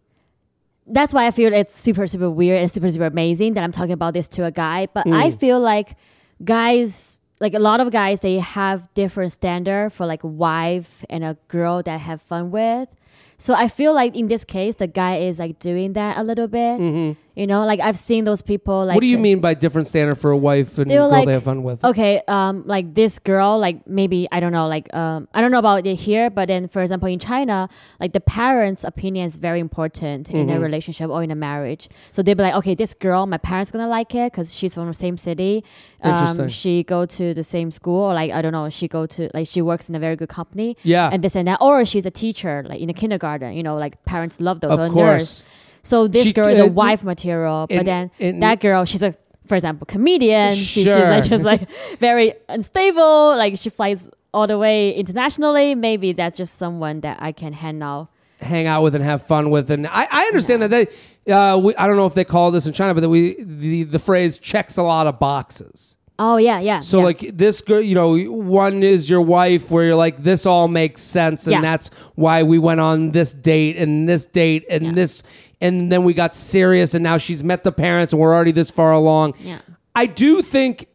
[0.86, 3.92] that's why I feel it's super, super weird and super, super amazing that I'm talking
[3.92, 4.88] about this to a guy.
[4.92, 5.96] But I feel like
[6.42, 11.36] guys, like a lot of guys, they have different standard for like wife and a
[11.48, 12.94] girl that have fun with.
[13.36, 16.48] So I feel like in this case, the guy is like doing that a little
[16.48, 16.80] bit.
[16.80, 17.20] Mm-hmm.
[17.38, 18.84] You know, like I've seen those people.
[18.84, 21.34] Like, what do you mean by different standard for a wife and girl like, they
[21.34, 21.84] have fun with?
[21.84, 25.60] okay, um, like this girl, like maybe I don't know, like um, I don't know
[25.60, 27.68] about it here, but then for example in China,
[28.00, 30.56] like the parents' opinion is very important in Mm-hmm.
[30.56, 31.88] a relationship or in a marriage.
[32.10, 34.88] So they'd be like, okay, this girl, my parents gonna like it because she's from
[34.88, 35.62] the same city.
[36.02, 39.30] Um, she go to the same school, or like I don't know, she go to
[39.32, 40.76] like she works in a very good company.
[40.82, 41.08] Yeah.
[41.12, 43.54] and this and that, or she's a teacher, like in a kindergarten.
[43.56, 44.72] You know, like parents love those.
[44.72, 45.20] Of or course.
[45.20, 45.44] nurse.
[45.82, 49.02] So this She- girl is uh, a wife material, but then and- that girl, she's
[49.02, 49.14] a,
[49.46, 50.54] for example, comedian.
[50.54, 51.68] She, she's like just like
[52.00, 53.36] very unstable.
[53.36, 55.74] Like she flies all the way internationally.
[55.74, 58.10] Maybe that's just someone that I can handle.
[58.40, 59.70] hang out with and have fun with.
[59.70, 62.66] And I, I understand that they, uh, we, I don't know if they call this
[62.66, 65.96] in China, but that we the the phrase checks a lot of boxes.
[66.20, 66.80] Oh yeah, yeah.
[66.80, 67.04] So yeah.
[67.04, 71.00] like this girl, you know, one is your wife, where you're like, this all makes
[71.00, 71.60] sense, and Yeah.
[71.60, 74.92] that's why we went on this date and this date and Yeah.
[74.92, 75.22] this,
[75.60, 78.70] and then we got serious, and now she's met the parents, and we're already this
[78.70, 79.34] far along.
[79.40, 79.58] Yeah.
[79.94, 80.88] I do think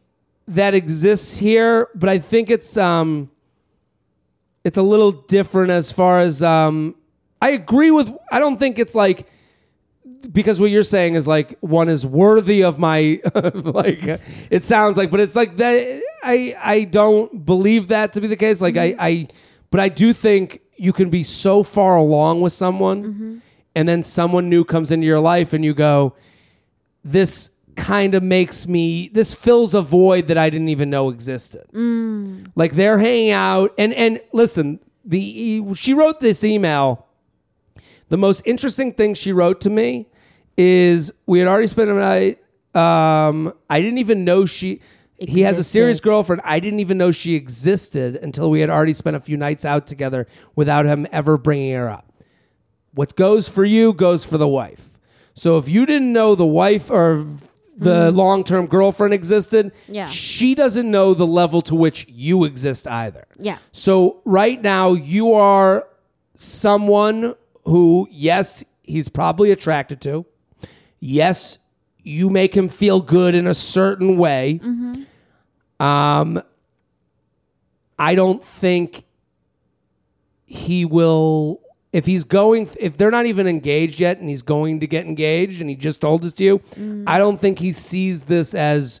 [0.48, 3.30] that exists here, but I think it's um,
[4.64, 6.94] it's a little different as far as um,
[7.40, 8.10] I agree with.
[8.30, 9.26] I don't think it's like
[10.32, 13.20] because what you're saying is like one is worthy of my
[13.54, 14.00] like
[14.50, 18.36] it sounds like but it's like that i i don't believe that to be the
[18.36, 19.28] case like i i
[19.70, 23.42] but i do think you can be so far along with someone
[23.74, 26.14] and then someone new comes into your life and you go
[27.04, 31.66] this kind of makes me this fills a void that i didn't even know existed
[32.54, 37.06] like they're hanging out and and listen the she wrote this email
[38.08, 40.06] the most interesting thing she wrote to me
[40.56, 42.38] is we had already spent a night.
[42.74, 44.80] Um, I didn't even know she.
[45.18, 46.42] He has a serious girlfriend.
[46.44, 49.86] I didn't even know she existed until we had already spent a few nights out
[49.86, 52.12] together without him ever bringing her up.
[52.94, 54.90] What goes for you goes for the wife.
[55.34, 57.26] So if you didn't know the wife or
[57.76, 60.06] the long-term girlfriend existed, Yeah.
[60.06, 63.24] she doesn't know the level to which you exist either.
[63.36, 63.58] Yeah.
[63.72, 65.88] So right now you are
[66.36, 70.24] someone who, yes, he's probably attracted to.
[71.00, 71.58] Yes,
[72.04, 74.60] you make him feel good in a certain way.
[75.80, 76.40] Um,
[77.98, 79.02] I don't think
[80.46, 81.60] he will.
[81.94, 85.60] If he's going, if they're not even engaged yet, and he's going to get engaged,
[85.60, 86.60] and he just told this to you,
[87.06, 89.00] I don't think he sees this as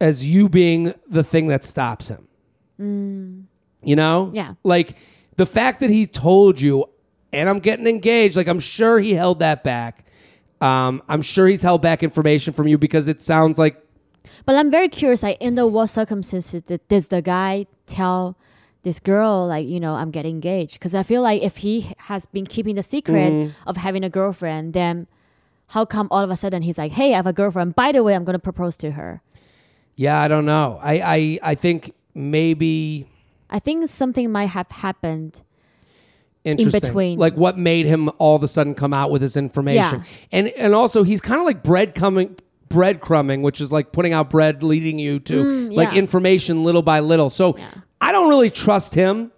[0.00, 2.28] as you being the thing that stops him.
[3.82, 4.30] You know?
[4.32, 4.54] Yeah.
[4.62, 4.96] Like
[5.36, 6.86] the fact that he told you,
[7.32, 10.06] and I'm getting engaged, like I'm sure he held that back.
[10.60, 13.84] Um, I'm sure he's held back information from you because it sounds like
[14.46, 18.36] But I'm very curious, like, in the what circumstances did, does the guy tell
[18.82, 20.74] this girl, like, you know, I'm getting engaged?
[20.74, 23.68] Because I feel like if he has been keeping the secret Mm-hmm.
[23.68, 25.06] of having a girlfriend, then
[25.68, 27.74] how come all of a sudden he's like, hey, I have a girlfriend.
[27.74, 29.22] By the way, I'm going to propose to her.
[29.94, 30.78] Yeah, I don't know.
[30.82, 33.06] I I, I think maybe
[33.50, 35.42] I think something might have happened.
[36.44, 36.80] interesting.
[36.80, 37.18] between.
[37.18, 40.00] Like what made him all of a sudden come out with this information.
[40.00, 40.04] Yeah.
[40.32, 42.36] And and also he's kind of like bread coming
[42.72, 45.98] breadcrumbing, which is like putting out bread leading you to like Mm, yeah.
[45.98, 47.30] information little by little.
[47.30, 47.56] So
[48.00, 49.30] I don't really trust him.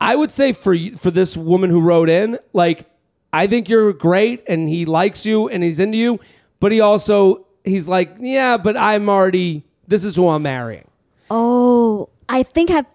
[0.00, 2.88] I would say for for this woman who wrote in, like
[3.32, 6.20] I think you're great and he likes you and he's into you,
[6.60, 10.88] but he also he's like, yeah, but I'm already this is who I'm marrying.
[11.30, 12.86] Oh, I think I've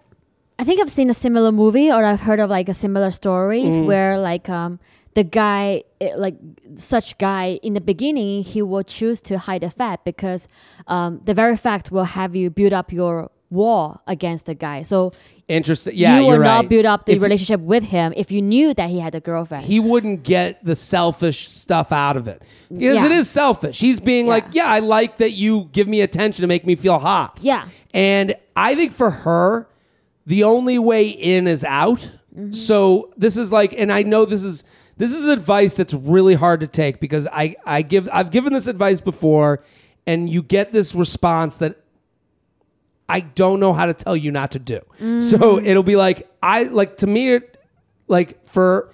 [0.58, 3.74] I think I've seen a similar movie or I've heard of like a similar stories
[3.74, 3.86] Mm-hmm.
[3.86, 4.78] where like um
[5.14, 6.36] the guy eh, like
[6.74, 10.48] such guy in the beginning he will choose to hide the fact because
[10.86, 14.82] um the very fact will have you build up your wall against the guy.
[14.82, 15.12] So
[15.48, 15.94] Interesting.
[15.96, 16.68] Yeah, you will you're not right.
[16.70, 19.66] build up the If relationship with him if you knew that he had a girlfriend.
[19.66, 22.40] he wouldn't get the selfish stuff out of it
[22.70, 23.04] because Yeah.
[23.06, 23.78] it is selfish.
[23.78, 24.64] He's being like, Yeah.
[24.64, 27.38] yeah, I like that you give me attention to make me feel hot.
[27.42, 27.66] Yeah.
[27.92, 29.68] and I think for her,
[30.26, 32.10] the only way in is out.
[32.52, 34.64] So this is like, and I know this is
[35.02, 38.68] this is advice that's really hard to take because I I give I've given this
[38.68, 39.64] advice before,
[40.06, 41.82] and you get this response that
[43.08, 44.80] I don't know how to tell you not to do.
[45.20, 45.66] So mm.
[45.66, 47.60] it'll be like I like to me it
[48.06, 48.92] like for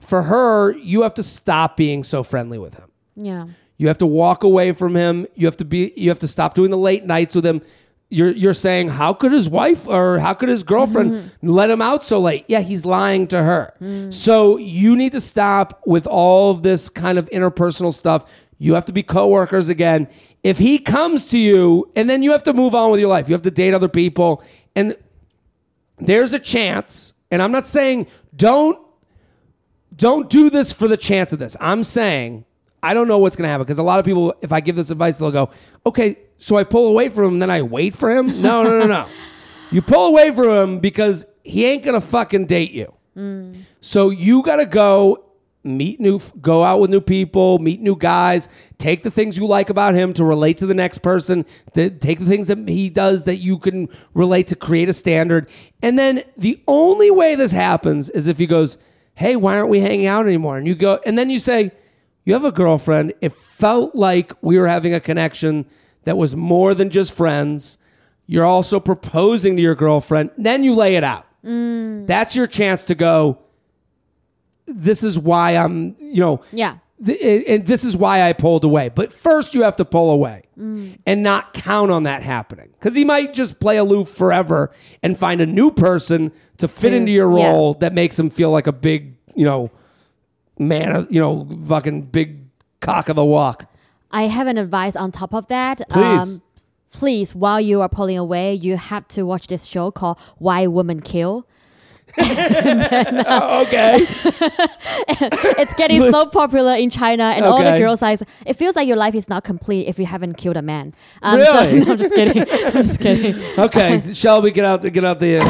[0.00, 2.90] for her you have to stop being so friendly with him.
[3.14, 3.46] yeah.
[3.76, 5.26] You have to walk away from him.
[5.34, 7.60] You have to be you have to stop doing the late nights with him.
[8.08, 11.48] You're you're saying how could his wife or how could his girlfriend mm-hmm.
[11.48, 12.44] let him out so late?
[12.46, 13.74] Yeah, he's lying to her.
[13.80, 14.14] Mm.
[14.14, 18.30] So you need to stop with all of this kind of interpersonal stuff.
[18.58, 20.08] You have to be coworkers again.
[20.44, 23.28] If he comes to you and then you have to move on with your life.
[23.28, 24.42] You have to date other people
[24.76, 24.94] and
[25.98, 28.78] there's a chance and I'm not saying don't
[29.94, 31.56] don't do this for the chance of this.
[31.60, 32.44] I'm saying
[32.86, 34.76] I don't know what's going to happen because a lot of people, if I give
[34.76, 35.50] this advice, they'll go,
[35.84, 38.26] okay, so I pull away from him, then I wait for him.
[38.40, 39.08] No, no, no, no.
[39.72, 42.94] you pull away from him because he ain't going to fucking date you.
[43.16, 43.56] Mm.
[43.80, 45.24] So you got to go
[45.64, 49.68] meet new, go out with new people, meet new guys, take the things you like
[49.68, 53.24] about him to relate to the next person, th- take the things that he does
[53.24, 55.48] that you can relate to create a standard.
[55.82, 58.78] And then the only way this happens is if he goes,
[59.14, 60.58] Hey, why aren't we hanging out anymore?
[60.58, 61.72] And you go, and then you say,
[62.26, 63.14] You have a girlfriend.
[63.22, 65.64] It felt like we were having a connection
[66.04, 67.78] that was more than just friends.
[68.26, 70.30] You're also proposing to your girlfriend.
[70.36, 71.24] Then you lay it out.
[71.44, 72.06] Mm.
[72.08, 73.38] That's your chance to go,
[74.66, 76.78] this is why I'm, you know, Yeah.
[77.04, 78.90] th- and this is why I pulled away.
[78.92, 80.98] But first, you have to pull away mm.
[81.06, 84.72] and not count on that happening because he might just play aloof forever
[85.04, 87.46] and find a new person to fit To- into your yeah.
[87.52, 89.70] role that makes him feel like a big, you know,
[90.58, 92.44] man, of- you know, fucking big
[92.80, 93.66] cock of the walk.
[94.10, 95.80] I have an advice on top of that.
[95.90, 96.40] Um, Please.
[96.90, 101.00] please, while you are pulling away, you have to watch this show called Why Women
[101.00, 101.46] Kill.
[103.66, 103.98] okay.
[105.58, 108.16] It's getting so popular in China, and all the girls are.
[108.44, 110.94] It feels like your life is not complete if you haven't killed a man.
[111.22, 111.80] Um, Really?
[111.80, 112.42] So, no, I'm just kidding.
[112.66, 113.34] I'm just kidding.
[113.58, 115.44] Okay, Shelby, get out the get out the uh,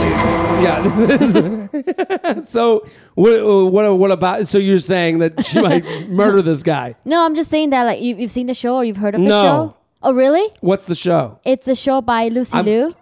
[0.63, 2.43] yeah.
[2.43, 4.47] so what, what what about?
[4.49, 6.95] So you're saying that she might murder this guy?
[7.05, 9.23] No, I'm just saying that like you, you've seen the show or you've heard of
[9.23, 9.43] the No.
[9.43, 9.77] show.
[10.03, 10.49] Oh, really?
[10.61, 11.41] What's the show?
[11.45, 12.95] It's a show by Lucy I'm- Liu.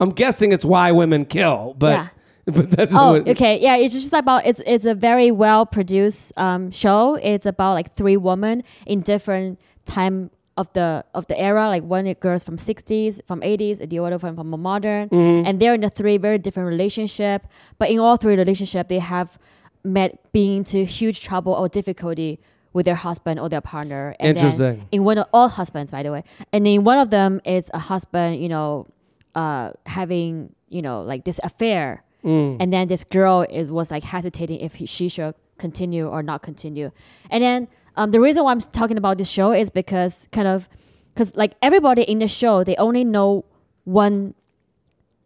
[0.00, 2.08] I'm guessing it's why women kill, but Yeah.
[2.56, 3.58] but that's Oh, okay.
[3.60, 7.14] Yeah, it's just about it's it's a very well produced um, show.
[7.22, 11.68] It's about like three women in different time of the of the era.
[11.68, 15.46] Like one girls from sixties, from eighties, and the other one from modern, Mm-hmm.
[15.46, 17.46] and they're in a three very different relationship.
[17.78, 19.38] But in all three relationship, they have
[19.82, 22.40] met being into huge trouble or difficulty
[22.74, 24.14] with their husband or their partner.
[24.20, 24.86] And Interesting.
[24.92, 27.78] in one of all husbands, by the way, and in one of them is a
[27.78, 28.86] husband, you know,
[29.34, 32.56] uh, having you know like this affair, Mm.
[32.60, 36.42] and then this girl is was like hesitating if he, she should continue or not
[36.42, 36.90] continue,
[37.30, 40.68] and then um, the reason why I'm talking about this show is because kind of
[41.12, 43.44] because like everybody in the show they only know
[43.84, 44.34] one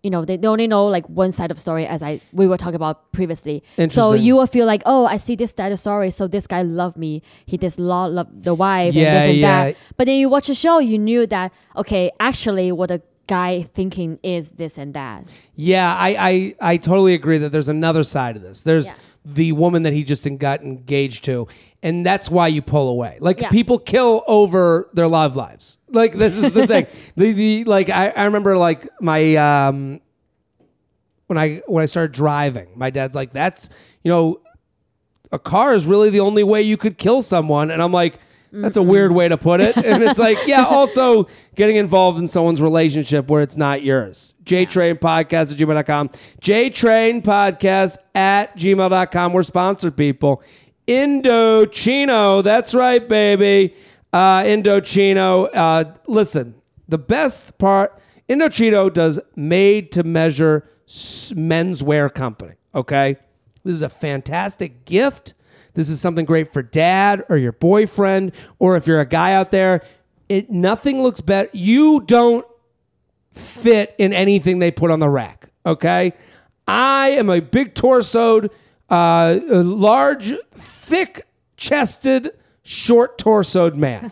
[0.03, 2.57] you know they, they only know like one side of story as i we were
[2.57, 3.63] talking about previously.
[3.89, 6.63] So you will feel like oh i see this side of story so this guy
[6.63, 7.23] loved me.
[7.47, 9.65] He lot love the wife Yeah, and this and yeah.
[9.65, 13.63] that but then you watch the show you knew that okay actually what the guy
[13.63, 18.35] thinking is this and that yeah, I, I I totally agree that there's another side
[18.37, 18.63] of this.
[18.63, 18.95] There's Yeah.
[19.25, 21.47] the woman that he just got engaged to,
[21.83, 23.19] and that's why you pull away.
[23.21, 23.51] Like Yeah.
[23.51, 25.79] people kill over their love lives.
[25.91, 26.87] Like this is the thing.
[27.17, 30.01] The the like I, I remember like my um
[31.27, 33.69] when I when I started driving, my dad's like, "That's
[34.03, 34.41] you know,
[35.31, 38.19] a car is really the only way you could kill someone," and I'm like.
[38.53, 39.77] That's a weird way to put it.
[39.77, 44.35] And it's like, yeah, also getting involved in someone's relationship where it's not yours.
[44.45, 46.09] JTrain Podcast at gmail.com.
[46.41, 49.33] JTrain Podcast at gmail.com.
[49.33, 50.43] We're sponsored, people.
[50.87, 52.43] Indochino.
[52.43, 53.75] That's right, baby.
[54.13, 55.51] Uh, Indochino.
[55.55, 56.55] Uh, listen,
[56.89, 62.55] the best part, Indochino does made to measure menswear company.
[62.75, 63.17] Okay.
[63.65, 65.35] This is a fantastic gift
[65.79, 69.53] This is something great for dad or your boyfriend, or if you're a guy out
[69.53, 69.83] there.
[70.29, 71.49] It nothing looks better.
[71.53, 72.45] You don't
[73.31, 75.51] fit in anything they put on the rack.
[75.65, 76.15] Okay,
[76.67, 78.51] I am a big torsoed,
[78.91, 82.33] uh, large, thick chested,
[82.65, 84.11] short torsoed man.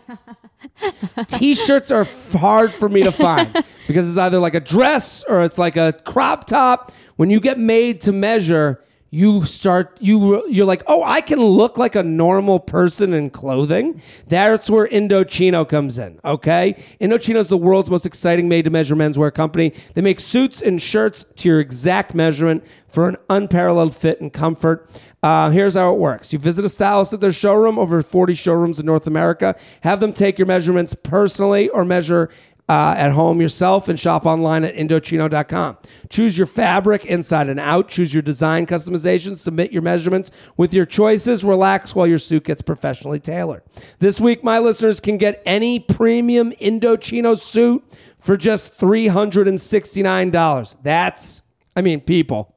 [1.27, 3.51] T-shirts are hard for me to find
[3.87, 6.93] because it's either like a dress or it's like a crop top.
[7.17, 11.77] When you get made to measure, you start you you're like, "Oh, I can look
[11.77, 16.75] like a normal person in clothing." That's where Indochino comes in, okay?
[16.99, 19.73] Indochino is the world's most exciting made to measure menswear company.
[19.93, 24.89] They make suits and shirts to your exact measurement for an unparalleled fit and comfort.
[25.23, 26.31] Uh, here's how it works.
[26.31, 29.55] You visit a stylist at their showroom, over 40 showrooms in North America.
[29.81, 32.29] Have them take your measurements personally or measure
[32.69, 35.77] uh, at home yourself and shop online at Indochino.com.
[36.09, 37.87] Choose your fabric inside and out.
[37.87, 39.37] Choose your design customization.
[39.37, 41.45] Submit your measurements with your choices.
[41.45, 43.63] Relax while your suit gets professionally tailored.
[43.99, 47.83] This week, my listeners can get any premium Indochino suit
[48.19, 50.77] for just $369.
[50.83, 51.41] That's,
[51.75, 52.53] I mean, people.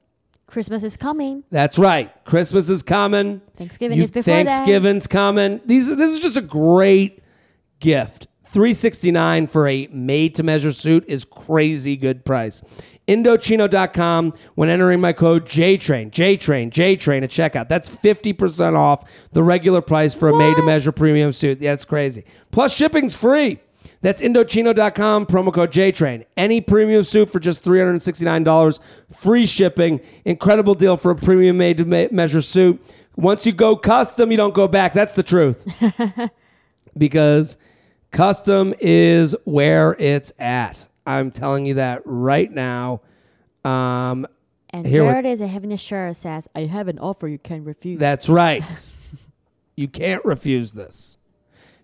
[0.47, 1.45] Christmas is coming.
[1.51, 2.13] That's right.
[2.25, 3.41] Christmas is coming.
[3.57, 4.47] Thanksgiving You- is before that.
[4.47, 5.61] Thanksgiving's coming.
[5.65, 7.23] These this is just a great
[7.79, 8.27] gift.
[8.53, 12.63] 369 for a made to measure suit is crazy good price.
[13.07, 17.69] Indochino.com when entering my code JTRAIN, JTRAIN, JTRAIN at checkout.
[17.69, 21.61] That's 50% off the regular price for a made to measure premium suit.
[21.61, 22.25] Yeah, it's crazy.
[22.51, 23.61] Plus shipping's free.
[24.03, 26.25] That's Indochino.com, promo code JTRAIN.
[26.37, 28.81] Any premium suit for just $369,
[29.13, 30.01] free shipping.
[30.25, 32.85] Incredible deal for a premium made to measure suit.
[33.17, 34.93] Once you go custom, you don't go back.
[34.93, 35.67] That's the truth.
[36.97, 37.57] because
[38.11, 40.87] custom is where it's at.
[41.07, 43.03] I'm telling you that right now.
[43.65, 44.27] Um,
[44.71, 47.99] And Here Jared is a a shirt says, I have an offer you can't refuse.
[47.99, 48.63] That's right.
[49.77, 51.19] you can't refuse this.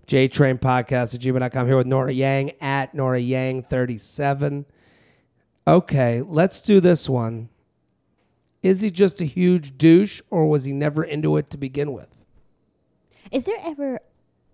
[0.07, 4.65] JTrain Podcast at gmail.com here with Norah Yang at Norah Yang 37.
[5.67, 7.49] Okay, let's do this one.
[8.63, 12.09] Is he just a huge douche or was he never into it to begin with?
[13.33, 13.99] is there ever,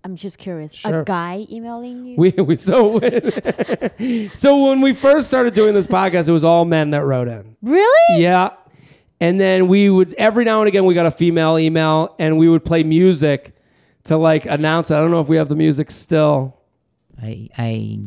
[0.04, 1.00] I'm just curious, Sure.
[1.00, 2.16] a guy emailing you?
[2.16, 2.98] We, we so
[4.34, 7.56] so when we first started doing this podcast, it was all men that wrote in.
[7.62, 8.20] really?
[8.22, 8.50] Yeah.
[9.20, 12.48] And then we would every now and again we got a female email and we
[12.48, 13.54] would play music
[14.04, 14.96] to like announce it.
[14.96, 16.58] I don't know if we have the music still.
[17.22, 18.00] I I,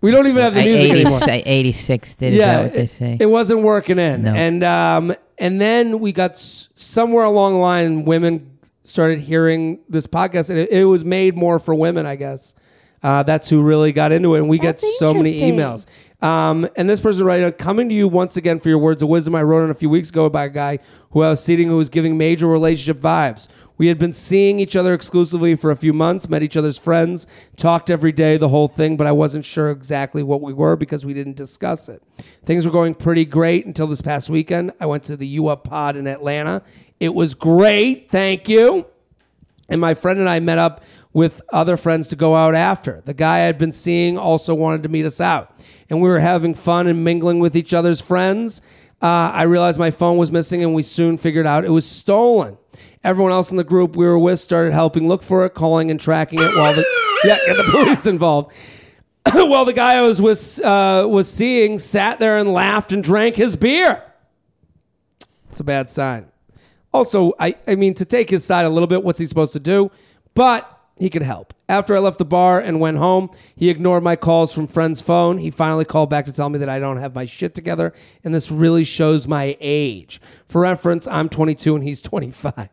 [0.00, 1.20] We don't even have the I music 80, anymore.
[1.28, 2.32] 86 did.
[2.32, 3.12] Is that what they say?
[3.14, 4.22] It, it wasn't working in.
[4.22, 4.32] No.
[4.32, 8.55] And um and then we got s- somewhere along the line women
[8.88, 12.54] started hearing this podcast and it, it was made more for women, I guess.
[13.02, 15.86] Uh, that's who really got into it, and we That's get so many emails.
[16.22, 19.34] Um, and this person writing, coming to you once again for your words of wisdom.
[19.34, 20.78] I wrote in a few weeks ago about a guy
[21.10, 23.48] who I was seeing who was giving major relationship vibes.
[23.78, 27.26] We had been seeing each other exclusively for a few months, met each other's friends,
[27.56, 31.04] talked every day, the whole thing, but I wasn't sure exactly what we were because
[31.04, 32.02] we didn't discuss it.
[32.44, 34.72] Things were going pretty great until this past weekend.
[34.80, 36.62] I went to the U Up Pod in Atlanta.
[37.00, 38.10] It was great.
[38.10, 38.86] Thank you.
[39.68, 43.02] And my friend and I met up with other friends to go out after.
[43.04, 45.52] The guy I had been seeing also wanted to meet us out.
[45.90, 48.60] And we were having fun and mingling with each other's friends.
[49.06, 52.58] Uh, I realized my phone was missing, and we soon figured out it was stolen.
[53.04, 56.00] Everyone else in the group we were with started helping look for it, calling and
[56.00, 56.84] tracking it while the
[57.24, 58.52] yeah, get the police involved.
[59.32, 63.36] while the guy I was with uh, was seeing sat there and laughed and drank
[63.36, 64.02] his beer.
[65.52, 66.26] It's a bad sign.
[66.92, 69.60] Also, I, I mean, to take his side a little bit, what's he supposed to
[69.60, 69.92] do?
[70.34, 71.54] But he could help.
[71.68, 75.38] After I left the bar and went home, he ignored my calls from friend's phone.
[75.38, 77.92] He finally called back to tell me that I don't have my shit together,
[78.22, 80.20] and this really shows my age.
[80.48, 82.68] For reference, I'm 22 and he's 25.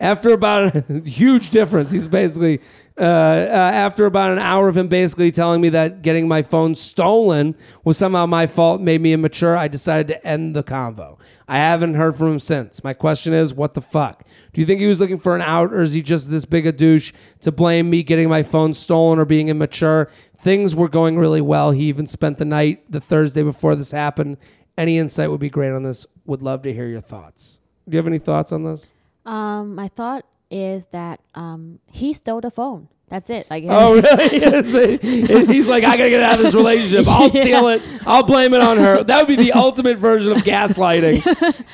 [0.00, 2.60] After about a huge difference, he's basically
[2.98, 6.74] uh, uh, after about an hour of him basically telling me that getting my phone
[6.74, 9.56] stolen was somehow my fault, made me immature.
[9.56, 11.18] I decided to end the convo.
[11.48, 12.84] I haven't heard from him since.
[12.84, 14.24] My question is, what the fuck?
[14.52, 16.66] Do you think he was looking for an out, or is he just this big
[16.66, 20.10] a douche to blame me getting my phone stolen or being immature?
[20.38, 21.70] Things were going really well.
[21.70, 24.36] He even spent the night the Thursday before this happened.
[24.76, 26.06] Any insight would be great on this.
[26.26, 27.60] Would love to hear your thoughts.
[27.88, 28.90] Do you have any thoughts on this?
[29.24, 32.88] Um, my thought is that um, he stole the phone.
[33.08, 33.46] That's it.
[33.50, 34.96] Like, Oh, really?
[35.46, 37.06] He's like, I gotta get out of this relationship.
[37.08, 37.82] I'll steal it.
[38.06, 39.04] I'll blame it on her.
[39.04, 41.20] That would be the ultimate version of gaslighting.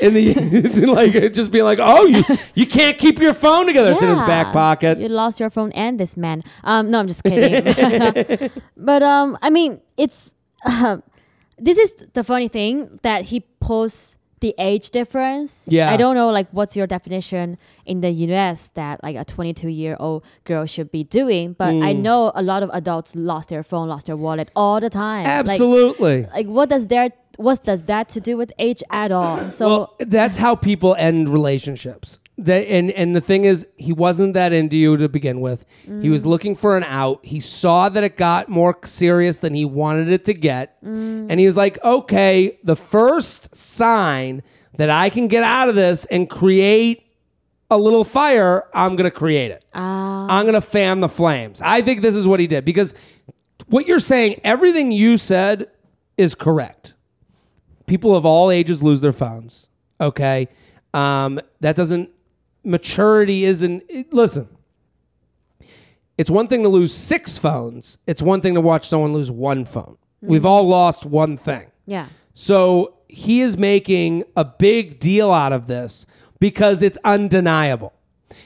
[0.01, 2.25] In the like, just being like, oh, you
[2.57, 3.93] you can't keep your phone together.
[3.93, 4.99] It's in his back pocket.
[4.99, 6.43] You lost your phone and this man.
[6.65, 8.51] Um, no, I'm just kidding.
[8.77, 10.35] but um, I mean, it's
[11.57, 15.67] this is the funny thing that he posts the age difference.
[15.71, 15.91] Yeah.
[15.91, 19.97] I don't know like what's your definition in the US that like a 22 year
[19.99, 22.01] old girl should be doing, but I Mm.
[22.03, 25.27] know a lot of adults lost their phone, lost their wallet all the time.
[25.27, 26.27] Absolutely.
[26.33, 29.51] Like, what does there what does that to do with age at all?
[29.53, 32.19] So well, that's how people end relationships.
[32.39, 35.67] That and and the thing is, he wasn't that into you to begin with.
[35.85, 36.27] He was mm.
[36.27, 37.25] looking for an out.
[37.25, 41.27] He saw that it got more serious than he wanted it to get, mm.
[41.29, 44.43] and he was like, "Okay, the first sign
[44.77, 47.05] that I can get out of this and create
[47.71, 49.65] a little fire, I'm going to create it.
[49.75, 50.29] Ah.
[50.31, 52.95] I'm going to fan the flames." I think this is what he did because
[53.67, 55.69] what you're saying, everything you said,
[56.17, 56.95] is correct
[57.89, 59.69] people of all ages lose their phones.
[60.01, 60.47] Okay,
[60.95, 62.11] um, that doesn't
[62.65, 63.85] maturity isn't.
[63.89, 64.49] It, listen,
[66.17, 67.99] it's one thing to lose six phones.
[68.07, 69.97] It's one thing to watch someone lose one phone.
[70.23, 70.33] Mm-hmm.
[70.33, 71.71] We've all lost one thing.
[71.87, 72.07] yeah.
[72.35, 76.07] So he is making a big deal out of this
[76.39, 77.93] because it's undeniable.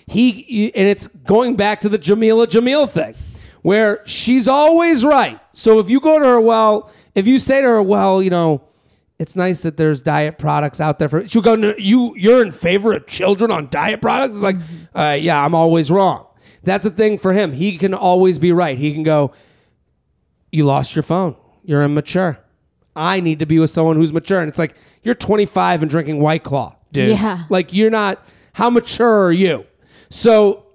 [0.06, 3.14] He and it's going back to the Jameela Jamil thing,
[3.62, 5.38] where she's always right.
[5.52, 8.62] So if you go to her, well, if you say to her, well, you know,
[9.22, 12.50] it's nice that there's diet products out there for she'll go, no, you you're in
[12.50, 14.34] favor of children on diet products.
[14.34, 14.56] It's like,
[14.96, 16.26] uh, yeah, I'm always wrong.
[16.64, 17.52] That's the thing for him.
[17.52, 18.76] He can always be right.
[18.76, 19.32] He can go,
[20.50, 21.36] you lost your phone.
[21.62, 22.36] You're immature.
[22.96, 24.40] I need to be with someone who's mature.
[24.40, 27.10] And it's like, you're 25 and drinking White Claw, dude.
[27.16, 27.44] Yeah.
[27.48, 29.66] Like, you're not, how mature are you?
[30.10, 30.66] So,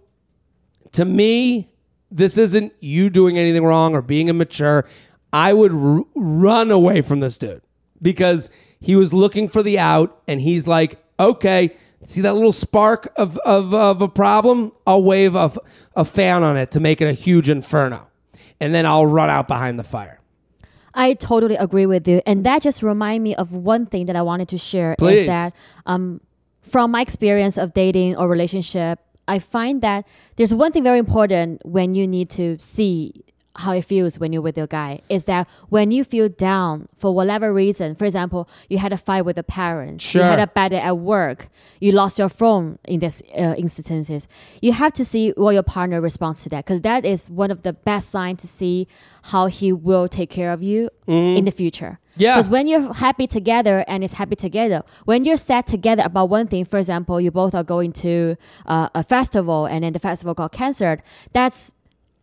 [0.93, 1.69] to me,
[2.09, 4.85] this isn't you doing anything wrong or being immature.
[5.31, 7.61] I would r- run away from this dude
[8.01, 13.11] because he was looking for the out and he's like, okay, see that little spark
[13.15, 14.71] of, of, of a problem?
[14.85, 15.51] I'll wave a,
[15.95, 18.07] a fan on it to make it a huge inferno.
[18.59, 20.19] And then I'll run out behind the fire.
[20.93, 24.23] I totally agree with you, and that just remind me of one thing that I
[24.23, 25.21] wanted to share Please.
[25.21, 25.53] is that
[25.85, 26.21] um,
[26.63, 31.63] from my experience of dating or relationship, I find that there's one thing very important
[31.63, 33.13] when you need to see
[33.57, 37.13] how it feels when you're with your guy is that when you feel down for
[37.13, 40.21] whatever reason, for example, you had a fight with a parent, Sure.
[40.21, 41.49] you had a bad day at work,
[41.79, 44.27] you lost your phone in this uh, instances,
[44.61, 47.63] you have to see what your partner responds to that because that is one of
[47.63, 48.87] the best signs to see
[49.23, 51.99] how he will take care of you in the future.
[52.15, 52.35] Yeah.
[52.35, 56.47] Because when you're happy together and it's happy together, when you're sad together about one
[56.47, 58.35] thing, for example, you both are going to
[58.65, 60.99] uh, a festival and then the festival got cancelled,
[61.33, 61.73] that's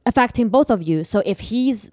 [0.07, 1.03] affecting both of you.
[1.05, 1.91] So if he's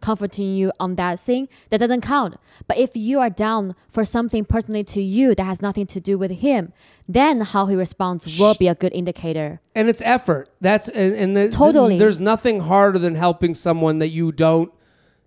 [0.00, 2.36] comforting you on that thing, that doesn't count.
[2.68, 6.18] But if you are down for something personally to you that has nothing to do
[6.18, 6.72] with him,
[7.08, 9.60] then how he responds will be a good indicator.
[9.74, 10.50] and it's effort.
[10.60, 11.98] That's and, and the, Totally.
[11.98, 14.70] There's nothing harder than helping someone that you don't.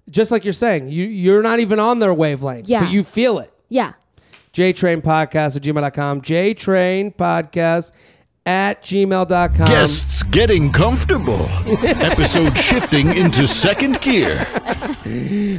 [0.10, 2.82] Just like you're saying, you you're not even on their wavelength, Yeah.
[2.86, 3.52] but you feel it.
[3.68, 3.94] Yeah.
[4.54, 6.22] JTrain Podcast at gmail.com.
[6.22, 7.92] JTrain Podcast
[8.48, 9.68] at gmail.com.
[9.68, 11.48] Guests getting comfortable.
[11.84, 14.48] Episode shifting into second gear.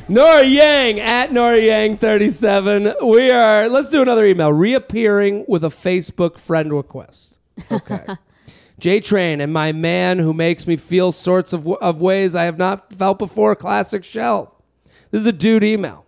[0.08, 2.94] Norah Yang at Norah Yang 37.
[3.04, 4.52] We are, let's do another email.
[4.52, 7.38] Reappearing with a Facebook friend request.
[7.70, 8.06] Okay.
[8.78, 12.56] J Train and my man who makes me feel sorts of, of ways I have
[12.56, 13.54] not felt before.
[13.54, 14.50] Classic Shelb.
[15.10, 16.06] This is a dude email.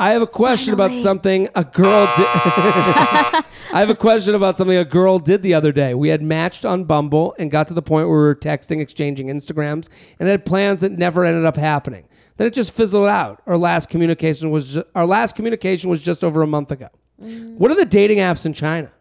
[0.00, 2.26] I have a question about something a girl did.
[3.70, 5.92] I have a question about something a girl did the other day.
[5.92, 9.26] We had matched on Bumble and got to the point where we were texting, exchanging
[9.26, 9.88] Instagrams,
[10.20, 12.06] and had plans that never ended up happening.
[12.36, 13.42] Then it just fizzled out.
[13.46, 16.88] Our last communication was ju- our last communication was just over a month ago.
[17.20, 17.56] Mm.
[17.56, 18.92] What are the dating apps in China?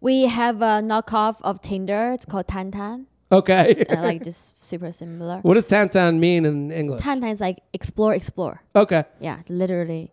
[0.00, 2.10] We have a knockoff of Tinder.
[2.12, 3.06] It's called Tantan.
[3.32, 3.84] Okay.
[3.90, 5.38] Uh, like just super similar.
[5.42, 7.00] what does Tantan mean in English?
[7.00, 8.62] Tantan is like explore, explore.
[8.76, 9.04] Okay.
[9.20, 10.12] Yeah, literally.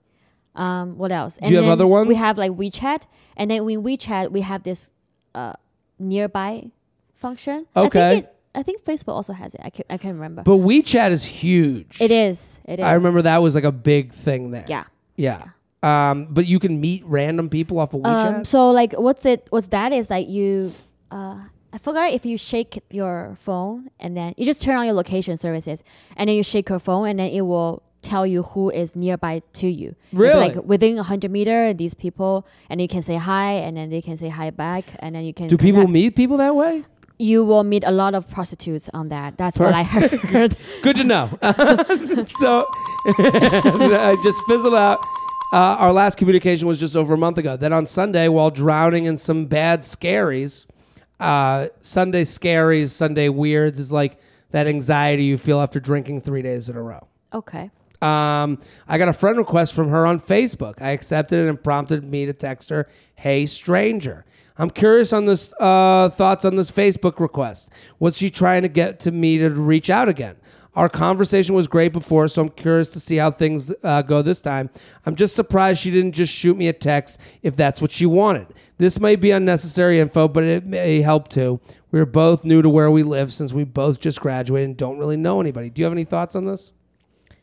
[0.55, 1.37] Um, what else?
[1.37, 2.07] Do you have other ones?
[2.07, 3.03] We have like WeChat,
[3.37, 4.91] and then in WeChat we have this
[5.33, 5.53] uh,
[5.99, 6.71] nearby
[7.15, 7.67] function.
[7.75, 8.09] I Okay.
[8.11, 9.61] think, it, I think Facebook also has it.
[9.63, 10.43] I can I can't remember.
[10.43, 12.01] But WeChat is huge.
[12.01, 12.59] it is.
[12.65, 12.85] It is.
[12.85, 14.65] I remember that was like a big thing there.
[14.67, 14.85] Yeah.
[15.15, 15.49] Yeah.
[15.83, 18.33] Um, but you can meet random people off of WeChat.
[18.35, 19.47] Um, so like, what's it?
[19.51, 19.91] What's that?
[19.93, 20.73] Is like you.
[21.09, 21.39] Uh,
[21.73, 25.37] I forgot if you shake your phone and then you just turn on your location
[25.37, 25.83] services
[26.17, 29.41] and then you shake your phone and then it will tell you who is nearby
[29.53, 29.95] to you.
[30.11, 30.49] Really?
[30.49, 34.01] Like within a hundred meter, these people, and you can say hi, and then they
[34.01, 35.47] can say hi back, and then you can.
[35.47, 36.83] Do people meet people that way?
[37.19, 39.37] You will meet a lot of prostitutes on that.
[39.37, 39.83] That's what I
[40.31, 40.55] heard.
[40.81, 41.29] Good to know.
[41.41, 42.65] so
[43.05, 44.99] I just fizzled out.
[45.53, 47.57] Uh, our last communication was just over a month ago.
[47.57, 50.65] Then on Sunday, while drowning in some bad scaries,
[51.21, 54.19] uh, Sunday scaries, Sunday weirds is like
[54.51, 57.07] that anxiety you feel after drinking three days in a row.
[57.33, 57.69] okay.
[58.01, 58.57] Um,
[58.87, 60.81] I got a friend request from her on Facebook.
[60.81, 64.25] I accepted it and prompted me to text her, "Hey, stranger."
[64.57, 67.69] I'm curious on this uh, thoughts on this Facebook request.
[67.99, 70.35] Was she trying to get to me to reach out again?
[70.73, 74.39] Our conversation was great before, so I'm curious to see how things uh, go this
[74.39, 74.69] time.
[75.05, 78.47] I'm just surprised she didn't just shoot me a text if that's what she wanted.
[78.77, 81.59] This may be unnecessary info, but it may help too.
[81.91, 85.17] We're both new to where we live since we both just graduated and don't really
[85.17, 85.69] know anybody.
[85.69, 86.71] Do you have any thoughts on this?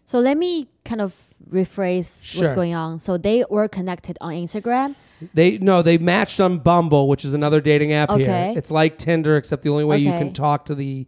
[0.06, 1.14] So let me kind of
[1.50, 2.42] rephrase Sure.
[2.42, 2.98] what's going on.
[2.98, 4.94] So they were connected on Instagram.
[5.34, 8.22] They no, they matched on Bumble, which is another dating app Okay.
[8.24, 8.54] here.
[8.56, 11.06] It's like Tinder, except the only way you can talk to the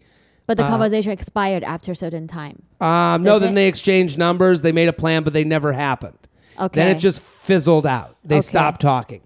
[0.51, 2.63] But the Uh, conversation expired after a certain time.
[2.81, 3.55] Um, no, then it?
[3.55, 4.63] they exchanged numbers.
[4.63, 6.19] They made a plan, but they never happened.
[6.59, 6.81] Okay.
[6.81, 8.17] Then it just fizzled out.
[8.25, 8.43] They Okay.
[8.43, 9.21] stopped talking.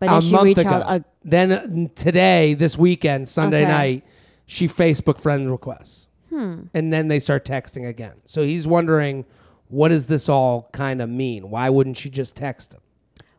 [0.00, 0.84] But then a she month ago.
[0.86, 3.72] ag- then uh, today, this weekend, Sunday Okay.
[3.72, 4.04] night,
[4.44, 6.64] she Facebook friend requests, Hmm.
[6.74, 8.16] and then they start texting again.
[8.26, 9.24] So he's wondering,
[9.68, 11.48] what does this all kind of mean?
[11.48, 12.80] Why wouldn't she just text him?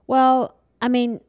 [0.08, 1.22] Well, I mean,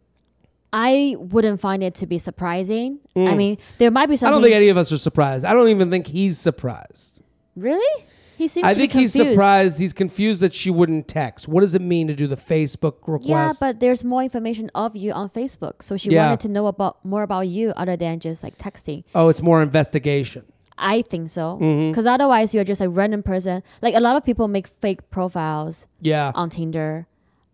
[0.73, 2.99] I wouldn't find it to be surprising.
[3.17, 4.27] I mean, there might be Mm.
[4.27, 5.45] I don't think any of us are surprised.
[5.45, 7.23] I don't even think he's surprised.
[7.57, 8.05] really?
[8.37, 8.67] He seems.
[8.67, 9.81] I think he's surprised.
[9.81, 11.49] He's confused that she wouldn't text.
[11.49, 13.27] What does it mean to do the Facebook request?
[13.29, 16.27] Yeah, but there's more information of you on Facebook, so she Yeah.
[16.27, 19.03] wanted to know about more about you other than just like texting.
[19.17, 20.45] oh, it's more investigation.
[20.79, 21.91] I think so, Mm-hmm.
[21.91, 23.65] because otherwise you're just a random person.
[23.83, 26.31] Like a lot of people make fake profiles Yeah.
[26.37, 27.09] on Tinder,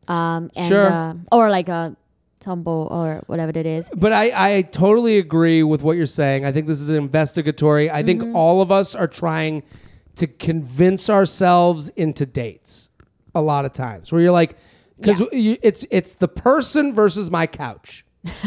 [0.07, 0.91] um, and Sure.
[0.93, 1.97] uh, or like a
[2.45, 3.91] Tumble or whatever it is.
[3.97, 6.45] But I, I totally agree with what you're saying.
[6.45, 7.91] I think this is investigatory.
[7.91, 8.37] I think Mm-hmm.
[8.37, 9.63] all of us are trying
[10.17, 12.91] to convince ourselves into dates
[13.35, 14.57] a lot of times where you're like,
[15.01, 18.05] because it's it's the person versus my couch,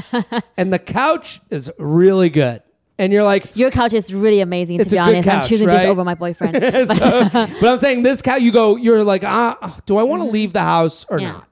[0.58, 2.62] and the couch is really good,
[2.98, 4.78] and you're like, Your couch is really amazing.
[4.80, 5.80] To be honest, I'm choosing right?
[5.80, 6.56] this over my boyfriend.
[6.96, 7.30] so,
[7.60, 10.54] but I'm saying this couch, you go, you're like, ah, do I want to leave
[10.54, 11.26] the house or Mm-hmm.
[11.26, 11.32] Yeah.
[11.34, 11.48] not?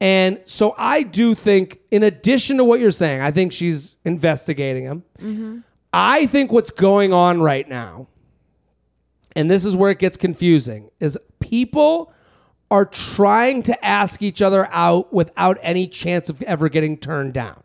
[0.00, 4.84] And so I do think, in addition to what you're saying, I think she's investigating
[4.84, 5.04] him.
[5.18, 5.58] Mm-hmm.
[5.92, 8.08] I think what's going on right now,
[9.36, 12.12] and this is where it gets confusing, is people
[12.70, 17.62] are trying to ask each other out without any chance of ever getting turned down.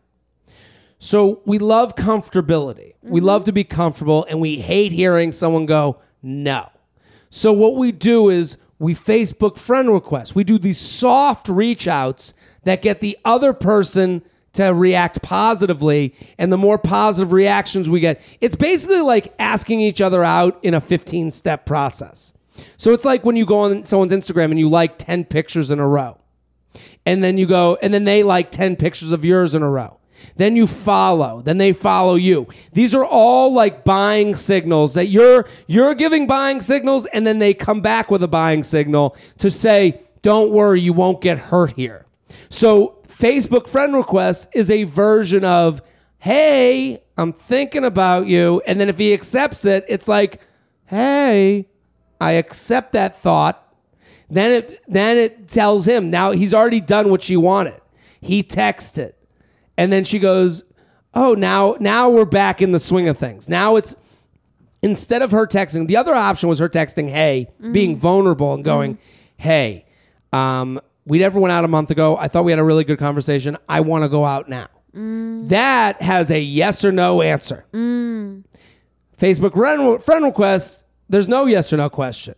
[1.00, 2.94] So we love comfortability.
[3.02, 6.70] We love to be comfortable, and we hate hearing someone go, no.
[7.32, 10.34] So what we do is we Facebook friend requests.
[10.34, 14.24] We do these soft reach outs that get the other person
[14.54, 16.16] to react positively.
[16.38, 20.74] And the more positive reactions we get, it's basically like asking each other out in
[20.74, 22.34] a 15 step process.
[22.78, 25.80] So it's like when you go on someone's Instagram and you like 10 pictures in
[25.80, 26.18] a row
[27.06, 29.99] and then you go and then they like 10 pictures of yours in a row
[30.36, 31.42] then you follow.
[31.42, 32.48] Then they follow you.
[32.74, 37.54] These are all like buying signals that you're you're giving buying signals and then they
[37.54, 42.06] come back with a buying signal to say don't worry you won't get hurt here.
[42.50, 45.82] So facebook friend request is a version of
[46.20, 48.62] hey i'm thinking about you.
[48.66, 50.42] And then if he accepts it it's like
[50.86, 51.68] hey
[52.22, 53.66] i accept that thought.
[54.30, 57.80] Then it then it tells him now he's already done what she wanted.
[58.22, 59.14] He texted.
[59.80, 60.66] And then she goes,
[61.14, 63.48] "Oh, now now we're back in the swing of things.
[63.48, 63.96] Now it's
[64.82, 68.00] instead of her texting, the other option was her texting, "Hey," being mm-hmm.
[68.02, 69.04] vulnerable and going, mm-hmm.
[69.38, 69.86] "Hey,
[70.34, 72.18] um, we never went out a month ago.
[72.18, 73.58] I thought we had a really good conversation.
[73.70, 75.48] I want to go out now." Mm.
[75.48, 77.66] That has a yes or no answer.
[77.72, 78.44] Mm.
[79.18, 82.36] Facebook friend, friend request, there's no yes or no question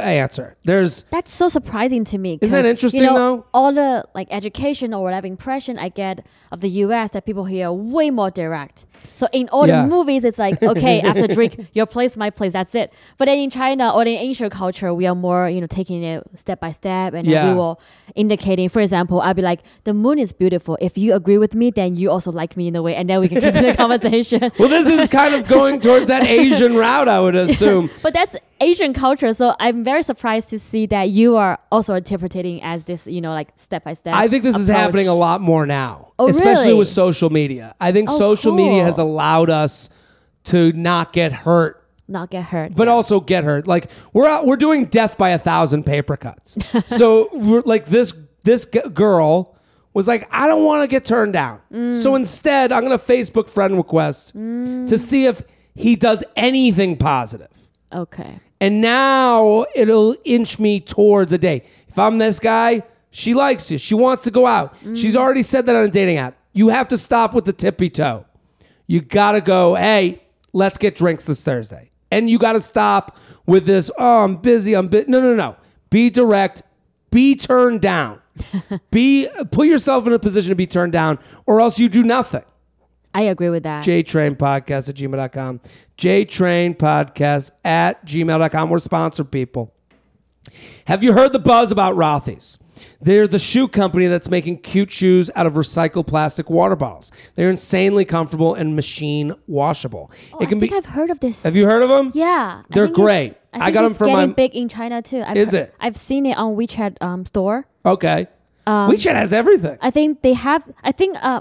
[0.00, 0.56] answer.
[0.64, 2.38] There's That's so surprising to me.
[2.40, 3.46] Isn't that 'cause, interesting, You know, though?
[3.54, 7.12] all the like education or whatever impression I get of the U.S.
[7.12, 8.86] that people here are way more direct.
[9.12, 9.82] So in all Yeah.
[9.82, 12.92] the movies, it's like okay, after drink, your place, my place, that's it.
[13.18, 16.22] But then in China or in Asian culture, we are more you know taking it
[16.34, 17.50] step by step, and then Yeah.
[17.52, 17.80] we will
[18.14, 18.68] indicating.
[18.68, 20.78] For example, I'll be like, the moon is beautiful.
[20.80, 23.20] If you agree with me, then you also like me in a way, and then
[23.20, 24.50] we can continue the conversation.
[24.58, 27.90] Well, this is kind of going towards that Asian route, I would assume.
[28.02, 32.62] But that's Asian culture, so I'm very surprised to see that you are also interpreting
[32.62, 34.14] as this, you know, like step by step.
[34.14, 36.78] I think this is happening a lot more now, Oh, especially really?
[36.78, 37.74] with social media.
[37.80, 39.90] I think Oh, social media has allowed us
[40.44, 42.74] to not get hurt, Not get hurt.
[42.76, 43.66] but also get hurt.
[43.66, 46.56] Like we're out, we're doing death by a thousand paper cuts.
[46.86, 49.56] so we're like this this g- girl
[49.94, 51.60] was like, I don't want to get turned down.
[51.72, 51.96] Mm.
[52.02, 55.42] So instead, I'm gonna Facebook friend request to see if
[55.74, 57.48] he does anything positive.
[57.94, 58.40] Okay.
[58.60, 61.64] And now it'll inch me towards a date.
[61.88, 63.78] If I'm this guy, she likes you.
[63.78, 64.78] She wants to go out.
[64.80, 64.96] Mm.
[64.96, 66.36] She's already said that on a dating app.
[66.52, 68.26] You have to stop with the tippy toe.
[68.86, 70.22] You got to go, hey,
[70.52, 71.90] let's get drinks this Thursday.
[72.10, 73.16] And you got to stop
[73.46, 74.74] with this, oh, I'm busy.
[74.74, 75.06] I'm busy.
[75.08, 75.56] No, no, no.
[75.90, 76.62] Be direct.
[77.10, 78.20] Be turned down.
[78.90, 82.42] be put yourself in a position to be turned down, or else you do nothing.
[83.14, 83.84] I agree with that.
[83.84, 85.60] JTrain Podcast at gmail.com.
[85.96, 88.70] JTrain Podcast at gmail.com.
[88.70, 89.72] We're sponsored people.
[90.86, 92.58] Have you heard the buzz about Rothy's?
[93.00, 97.12] They're the shoe company that's making cute shoes out of recycled plastic water bottles.
[97.34, 100.10] They're insanely comfortable and machine washable.
[100.32, 100.76] Oh, it can I think be.
[100.78, 101.44] I've heard of this.
[101.44, 102.10] have you heard of them?
[102.14, 103.34] Yeah, They're it's- great.
[103.52, 105.22] I, I got 'em it's from getting my- big in China too.
[105.24, 105.74] I've Is heard- it?
[105.80, 107.66] I've seen it on WeChat um, store.
[107.86, 108.26] Okay.
[108.66, 109.76] Um, WeChat has everything.
[109.82, 110.66] I think they have.
[110.82, 111.40] I think uh,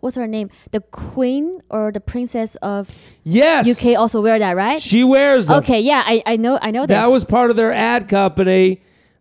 [0.00, 0.48] what's her name?
[0.70, 2.90] The queen or the princess of
[3.24, 3.68] yes.
[3.68, 4.80] UK also wear that, right?
[4.80, 5.58] She wears them.
[5.58, 7.12] okay, yeah, I, I know I know That this.
[7.12, 8.80] was part of their ad company.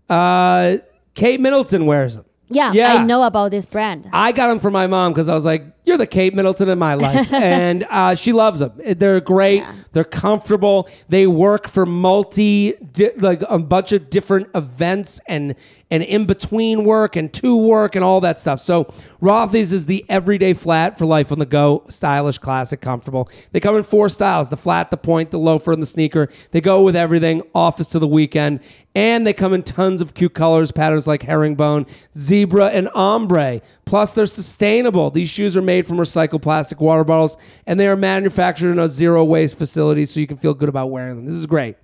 [0.10, 0.78] Uh,
[1.14, 2.26] Kate Middleton wears them.
[2.50, 2.94] yeah, yeah.
[2.96, 4.10] I know about this brand.
[4.14, 6.80] I got them for my mom because I was like, "You're the Kate Middleton in
[6.80, 8.74] my life," and uh, she loves them.
[8.78, 9.58] They're great.
[9.62, 9.74] Yeah.
[9.94, 10.88] They're comfortable.
[11.10, 15.56] They work for multi, di- like a bunch of different events and
[15.90, 18.62] and in between work and to work and all that stuff.
[18.62, 18.86] So
[19.22, 21.84] Rothy's is the everyday flat for life on the go.
[21.90, 23.30] Stylish, classic, comfortable.
[23.52, 26.30] They come in four styles: the flat, the point, the loafer, and the sneaker.
[26.52, 27.44] They go with everything.
[27.54, 28.62] Office to the weekend.
[28.94, 31.86] And they come in tons of cute colors, patterns like herringbone,
[32.18, 33.62] zebra, and ombre.
[33.86, 35.10] Plus, they're sustainable.
[35.12, 38.88] These shoes are made from recycled plastic water bottles, and they are manufactured in a
[38.88, 41.26] zero waste facility, so you can feel good about wearing them.
[41.26, 41.78] This is great.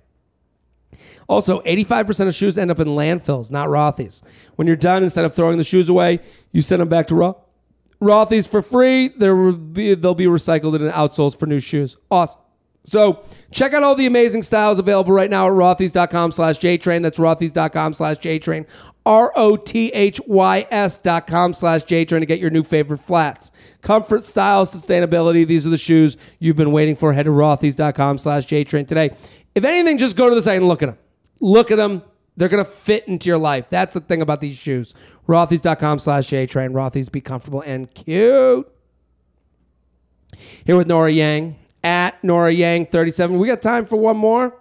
[1.28, 4.22] Also, 85% of shoes end up in landfills, not Rothy's.
[4.56, 6.20] When you're done, instead of throwing the shoes away,
[6.52, 7.36] you send them back to Roth.
[8.00, 9.08] Rothy's for free.
[9.08, 11.96] There will be, they'll be recycled into outsoles for new shoes.
[12.10, 12.40] Awesome.
[12.84, 17.02] So check out all the amazing styles available right now at rothys.com slash jtrain.
[17.02, 18.66] That's rothys.com slash jtrain.
[19.04, 23.50] R-O-T-H-Y-S dot com slash jtrain to get your new favorite flats.
[23.82, 25.46] Comfort, style, sustainability.
[25.46, 27.12] These are the shoes you've been waiting for.
[27.12, 29.10] Head to rothys.com slash jtrain today.
[29.54, 30.98] If anything, just go to the site and look at them.
[31.40, 32.02] Look at them.
[32.36, 33.66] They're going to fit into your life.
[33.68, 34.94] That's the thing about these shoes.
[35.28, 36.72] Rothys.com slash jtrain.
[36.72, 38.68] Rothys, be comfortable and cute.
[40.64, 43.38] Here with Norah Yang at Norah Yang 37.
[43.38, 44.56] We got time for one more.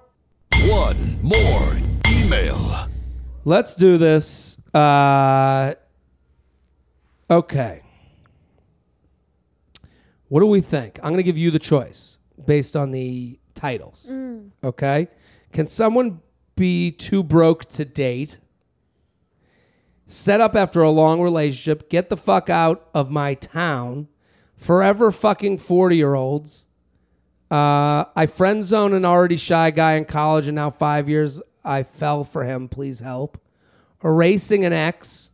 [0.64, 1.78] One more
[2.10, 2.88] email.
[3.46, 4.58] Let's do this.
[4.74, 5.76] Uh,
[7.30, 7.84] okay.
[10.30, 11.00] What do we think?
[11.00, 14.06] I'm going to give you the choice based on the titles.
[14.64, 15.08] Okay.
[15.54, 16.22] Can someone
[16.56, 18.38] be too broke to date?
[20.06, 24.08] Set up after a long relationship, get the fuck out of my town,
[24.56, 26.66] forever fucking 40 year olds.
[27.50, 31.84] Uh, I friend zone an already shy guy in college, and now five years I
[31.84, 32.68] fell for him.
[32.68, 33.38] Please help.
[34.04, 35.32] Erasing an ex,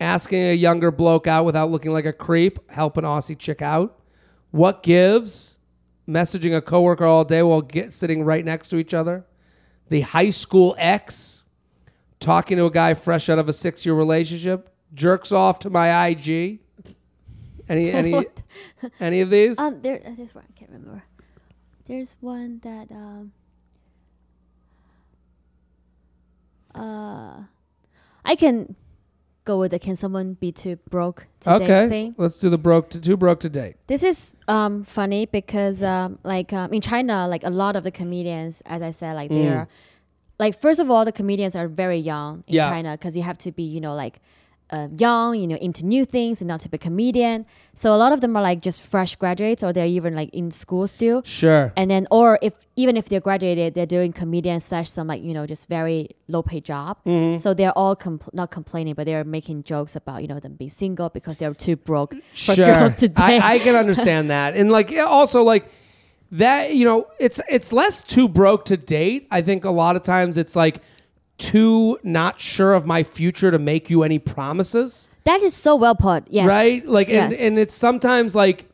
[0.00, 3.98] asking a younger bloke out without looking like a creep, help an Aussie chick out.
[4.54, 5.58] What gives?
[6.08, 9.26] Messaging a coworker all day while get, sitting right next to each other.
[9.88, 11.42] The high school ex,
[12.20, 16.06] talking to a guy fresh out of a six year relationship, jerks off to my
[16.06, 16.60] IG.
[17.68, 18.26] Any any
[19.00, 19.58] any of these?
[19.58, 21.02] Um, there, uh, there's one I can't remember.
[21.86, 23.32] There's one that um.
[26.76, 27.42] Uh,
[28.24, 28.76] I can
[29.44, 32.14] go with the can someone be too broke today okay, thing.
[32.16, 33.76] let's do the broke to too broke to date.
[33.86, 37.90] This is um funny because um like um, in China like a lot of the
[37.90, 39.68] comedians as I said like they're
[40.38, 42.68] like first of all the comedians are very young in Yeah.
[42.70, 44.20] China because you have to be you know like
[44.70, 47.44] uh, young you know into new things and not to be a comedian
[47.74, 50.50] so a lot of them are like just fresh graduates or they're even like in
[50.50, 51.70] school still Sure.
[51.76, 55.34] and then or if even if they're graduated they're doing comedian slash some like you
[55.34, 57.36] know just very low paid job Mm-hmm.
[57.36, 60.70] so they're all compl- not complaining but they're making jokes about you know them being
[60.70, 62.66] single because they're too broke for sure.
[62.66, 65.70] girls today I, I can understand that, and like also like
[66.32, 66.74] that.
[66.74, 69.28] You know, it's it's less too broke to date.
[69.30, 70.80] I think a lot of times it's like
[71.38, 75.10] too not sure of my future to make you any promises.
[75.24, 76.28] That is so well put.
[76.28, 76.46] Yes.
[76.46, 77.40] right like and, Yes.
[77.40, 78.68] and it's sometimes like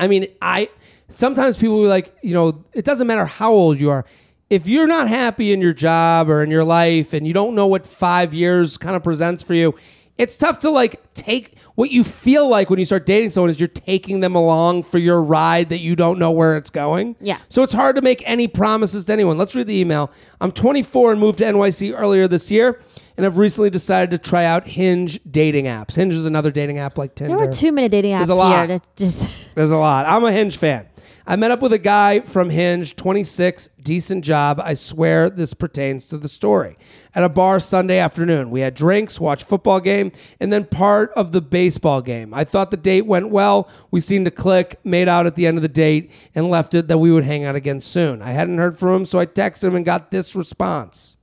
[0.00, 0.68] i mean i
[1.08, 4.04] sometimes people will be like you know it doesn't matter how old you are
[4.50, 7.66] if you're not happy in your job or in your life and you don't know
[7.66, 9.74] what five years kind of presents for you
[10.16, 13.58] it's tough to like take what you feel like when you start dating someone is
[13.58, 17.38] you're taking them along for your ride that you don't know where it's going Yeah.
[17.48, 19.36] so it's hard to make any promises to anyone.
[19.38, 20.12] Let's read the email.
[20.40, 22.80] I'm 24 and moved to NYC earlier this year,
[23.16, 25.96] and I've recently decided to try out Hinge dating apps.
[25.96, 27.36] Hinge is another dating app like Tinder.
[27.36, 28.68] There were too many dating apps There's a lot.
[28.68, 28.78] here.
[28.96, 30.06] Just There's a lot.
[30.06, 30.86] I'm a Hinge fan.
[31.26, 34.60] I met up with a guy from Hinge, 26, decent job.
[34.62, 36.76] I swear this pertains to the story.
[37.14, 41.32] At a bar Sunday afternoon, we had drinks, watched football game, and then part of
[41.32, 42.34] the baseball game.
[42.34, 43.70] I thought the date went well.
[43.90, 46.88] We seemed to click, made out at the end of the date, and left it
[46.88, 48.20] that we would hang out again soon.
[48.20, 51.16] I hadn't heard from him, so I texted him and got this response.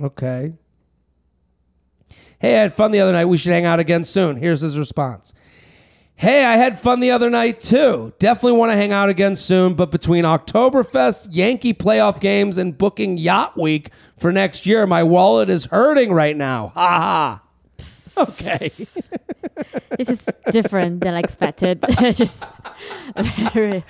[0.00, 0.52] Okay.
[2.38, 3.24] Hey, I had fun the other night.
[3.24, 4.36] We should hang out again soon.
[4.36, 5.34] Here's his response.
[6.20, 8.12] Hey, I had fun the other night too.
[8.18, 13.16] Definitely want to hang out again soon, but between Oktoberfest, Yankee playoff games, and booking
[13.16, 16.72] Yacht Week for next year, my wallet is hurting right now.
[16.74, 17.42] Ha ha.
[18.18, 18.70] Okay.
[19.96, 21.82] This is different than expected.
[22.12, 22.50] Just
[23.54, 23.82] very.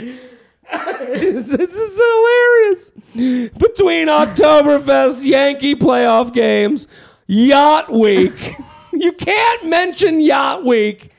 [0.71, 3.51] this, this is hilarious.
[3.59, 6.87] Between Oktoberfest, Yankee playoff games,
[7.27, 8.55] Yacht Week.
[8.93, 11.10] you can't mention Yacht Week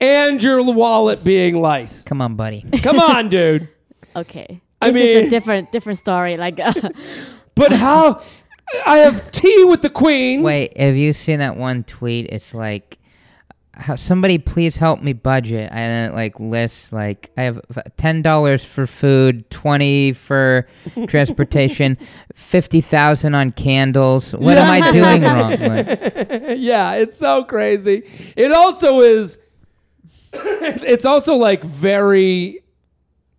[0.00, 2.02] and your wallet being light.
[2.04, 2.64] Come on, buddy.
[2.82, 3.68] Come on, dude.
[4.14, 4.62] Okay.
[4.80, 6.38] I This is a different different story.
[6.38, 6.72] Like uh,
[7.54, 8.22] But how?
[8.86, 10.42] I have tea with the queen.
[10.42, 12.26] Wait, have you seen that one tweet?
[12.30, 12.98] It's like,
[13.74, 15.68] how, somebody please help me budget.
[15.70, 17.60] And then it like lists like I have
[17.98, 20.66] ten dollars for food, twenty for
[21.08, 21.98] transportation,
[22.34, 24.32] fifty thousand on candles.
[24.32, 25.50] What am I doing wrong?
[25.50, 28.02] Like, yeah, it's so crazy.
[28.34, 29.38] It also is.
[30.86, 32.62] It's also like very.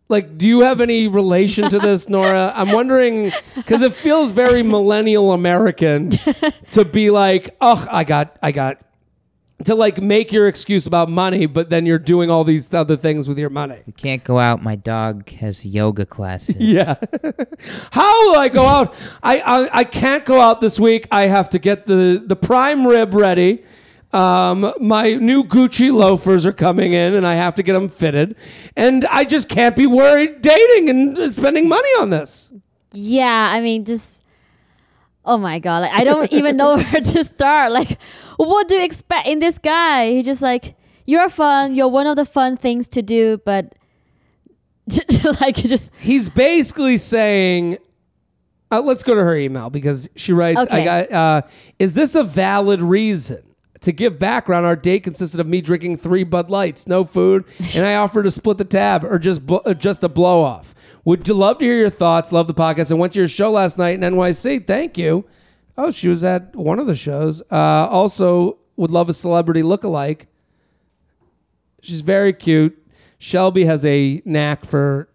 [0.10, 2.54] Like, do you have any relation to this, Norah?
[2.56, 6.12] I'm wondering because it feels very millennial American
[6.72, 8.82] to be like, oh, I got, I got,
[9.66, 13.28] to like make your excuse about money, but then you're doing all these other things
[13.28, 13.82] with your money.
[13.86, 14.62] we can't go out.
[14.62, 16.56] My dog has yoga classes.
[16.58, 16.96] Yeah.
[17.92, 18.96] How will I go out?
[19.24, 21.08] I, I I can't go out this week.
[21.12, 23.64] I have to get the the prime rib ready.
[24.14, 28.36] Um, my new Gucci loafers are coming in, and I have to get them fitted.
[28.76, 32.52] And I just can't be worried dating and spending money on this.
[32.94, 34.24] yeah, I mean just
[35.26, 37.74] Oh my god, like I don't even know where to start.
[37.74, 38.00] Like
[38.38, 40.12] what do you expect in this guy?
[40.12, 43.76] He's just like you're fun, you're one of the fun things to do, but
[45.42, 47.78] like just He's basically saying.
[48.70, 51.12] Uh, let's go to her email because she writes, "I got.
[51.12, 51.42] Uh,
[51.80, 53.42] is this a valid reason?"
[53.82, 57.86] To give background, our date consisted of me drinking three Bud Lights, no food, and
[57.86, 60.74] I offered to split the tab or just bl- uh, just a blow off.
[61.06, 62.32] Would you love to hear your thoughts?
[62.32, 62.92] Love the podcast.
[62.92, 64.66] I went to your show last night in NYC.
[64.66, 65.26] Thank you.
[65.78, 67.42] Oh, she was at one of the shows.
[67.52, 70.22] Uh, also, would love a celebrity lookalike.
[71.82, 72.78] She's very cute.
[73.20, 75.08] Shelby has a knack for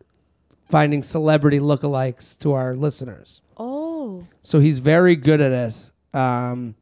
[0.65, 3.43] finding celebrity lookalikes to our listeners.
[3.59, 6.17] oh So he's very good at it.
[6.19, 6.75] Um,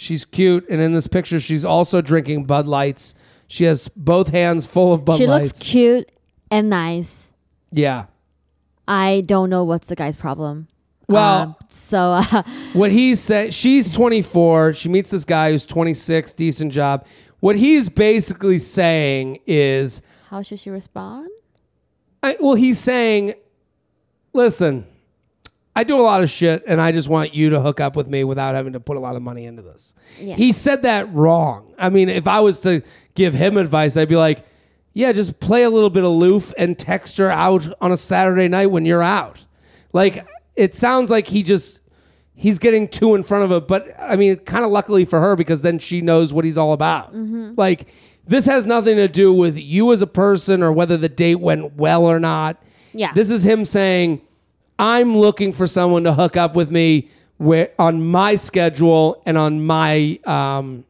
[0.00, 3.14] she's cute, and in this picture, she's also drinking Bud Lights.
[3.46, 5.20] She has both hands full of Bud Lights.
[5.20, 5.48] she Lights.
[5.58, 6.12] looks cute
[6.50, 7.30] and nice.
[7.72, 8.06] Yeah.
[8.88, 10.68] I don't know what's the guy's problem.
[11.08, 12.42] Well- Um, so uh,
[12.72, 14.72] What he's saying, she's 24.
[14.74, 17.04] She meets this guy who's 26, decent job.
[17.40, 21.28] What he's basically saying is, how should she respond?
[22.22, 23.34] I, well, he's saying,
[24.32, 24.86] listen,
[25.74, 28.08] I do a lot of shit, and I just want you to hook up with
[28.08, 29.94] me without having to put a lot of money into this.
[30.18, 30.34] Yeah.
[30.34, 31.74] He said that wrong.
[31.78, 32.82] I mean, if I was to
[33.14, 34.44] give him advice, I'd be like,
[34.92, 38.66] yeah, just play a little bit aloof and text her out on a Saturday night
[38.66, 39.44] when you're out.
[39.92, 41.80] Like, it sounds like he just.
[42.34, 45.36] He's getting too in front of it, but I mean, kind of luckily for her
[45.36, 47.08] because then she knows what he's all about.
[47.08, 47.52] Mm-hmm.
[47.54, 47.92] Like,
[48.26, 51.76] this has nothing to do with you as a person or whether the date went
[51.76, 52.56] well or not.
[52.94, 53.12] Yeah.
[53.12, 54.22] This is him saying,
[54.80, 59.66] I'm looking for someone to hook up with me where, on my schedule and on
[59.66, 60.86] my um,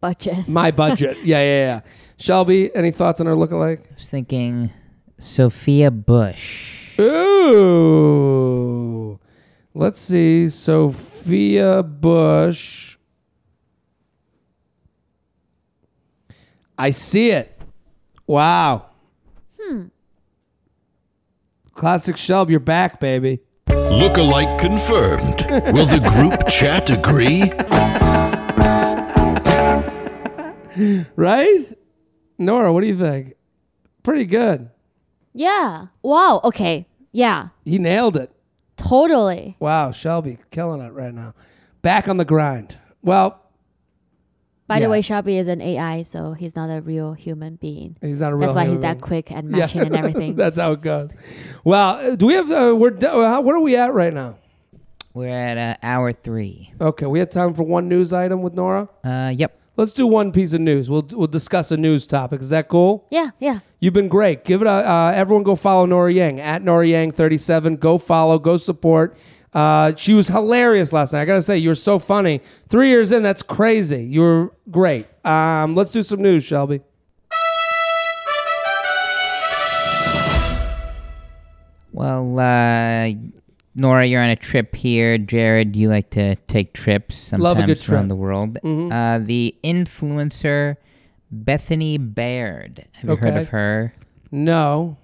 [0.00, 0.48] Budget.
[0.48, 1.18] my budget.
[1.24, 1.80] yeah, yeah, yeah.
[2.16, 3.80] Shelby, any thoughts on her lookalike?
[3.80, 4.70] I was thinking
[5.18, 6.98] Sophia Bush.
[6.98, 8.34] Ooh.
[9.74, 10.48] Let's see.
[10.48, 12.96] Sophia Bush.
[16.78, 17.60] I see it.
[18.26, 18.86] Wow.
[21.74, 23.40] Classic Shelby, you're back, baby.
[23.66, 25.44] Lookalike confirmed.
[25.74, 27.50] Will the group chat agree?
[31.16, 31.78] Right?
[32.38, 33.34] Norah, what do you think?
[34.02, 34.70] Pretty good.
[35.34, 35.86] Yeah.
[36.02, 36.40] Wow.
[36.44, 36.86] Okay.
[37.12, 37.48] Yeah.
[37.64, 38.30] He nailed it.
[38.76, 39.56] Totally.
[39.60, 41.34] Wow, Shelby, killing it right now.
[41.82, 42.78] Back on the grind.
[43.02, 43.40] Well,
[44.66, 44.84] By Yeah.
[44.86, 47.96] the way, Shelby is an AI, so he's not a real human being.
[48.00, 49.56] he's not a real That's why he's that quick at Yeah.
[49.58, 50.34] matching and everything.
[50.36, 51.10] That's how it goes.
[51.64, 52.50] Well, uh, do we have?
[52.50, 54.36] Uh, we're do- uh, what are we at right now?
[55.12, 56.72] We're at uh, hour three.
[56.80, 58.88] Okay, we have time for one news item with Norah.
[59.04, 59.58] Uh, yep.
[59.76, 60.88] Let's do one piece of news.
[60.88, 62.40] We'll we'll discuss a news topic.
[62.40, 63.06] Is that cool?
[63.10, 63.30] yeah.
[63.40, 63.58] Yeah.
[63.80, 64.44] You've been great.
[64.44, 65.42] Give it a uh, everyone.
[65.44, 67.76] Go follow Norah Yang at Norah Yang thirty seven.
[67.76, 68.38] Go follow.
[68.38, 69.16] Go support.
[69.54, 71.22] Uh, she was hilarious last night.
[71.22, 72.40] I gotta say, you were so funny.
[72.68, 74.02] Three years in, that's crazy.
[74.04, 75.06] You were great.
[75.24, 76.80] Um, let's do some news, Shelby.
[81.92, 83.10] Well, uh,
[83.76, 85.16] Norah, you're on a trip here.
[85.18, 87.94] Jared, you like to take trips sometimes Love a good trip.
[87.94, 88.58] around the world.
[88.64, 88.90] Mhm.
[88.92, 90.76] Uh, the influencer
[91.30, 92.84] Bethany Baird.
[92.96, 93.40] Have you heard Okay.
[93.42, 93.94] of her?
[94.32, 94.96] No.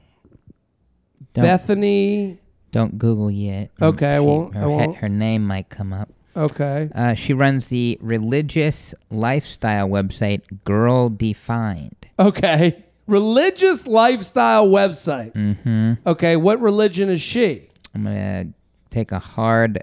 [1.34, 2.38] Don't, Bethany.
[2.72, 3.70] Don't Google yet.
[3.80, 4.96] Okay, I She- won't- I Her, he- won't.
[4.96, 6.08] her name might come up.
[6.36, 6.88] Okay.
[6.94, 11.96] Uh, she runs the religious lifestyle website Girl Defined.
[12.18, 12.84] Okay.
[13.08, 15.32] Religious lifestyle website.
[15.32, 15.94] Mm-hmm.
[16.08, 16.36] Okay.
[16.36, 17.68] What religion is she?
[17.94, 18.46] I'm gonna
[18.90, 19.82] take a hard,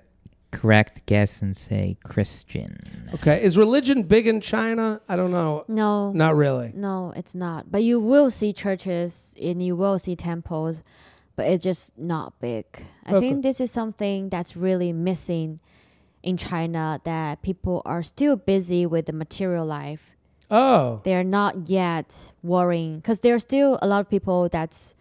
[0.52, 2.78] correct guess and say Christian.
[3.16, 3.44] Okay.
[3.44, 5.02] Is religion big in China?
[5.10, 5.66] I don't know.
[5.68, 6.72] No, Not really.
[6.74, 7.70] no, it's not.
[7.70, 10.82] But you will see churches and you will see temples,
[11.38, 12.66] but it's just not big.
[13.06, 13.20] I Okay.
[13.30, 15.60] think this is something that's really missing
[16.24, 20.12] in China that people are still busy with the material life.
[20.52, 21.00] Oh.
[21.06, 24.96] They're not yet worrying because there are still a lot of people that's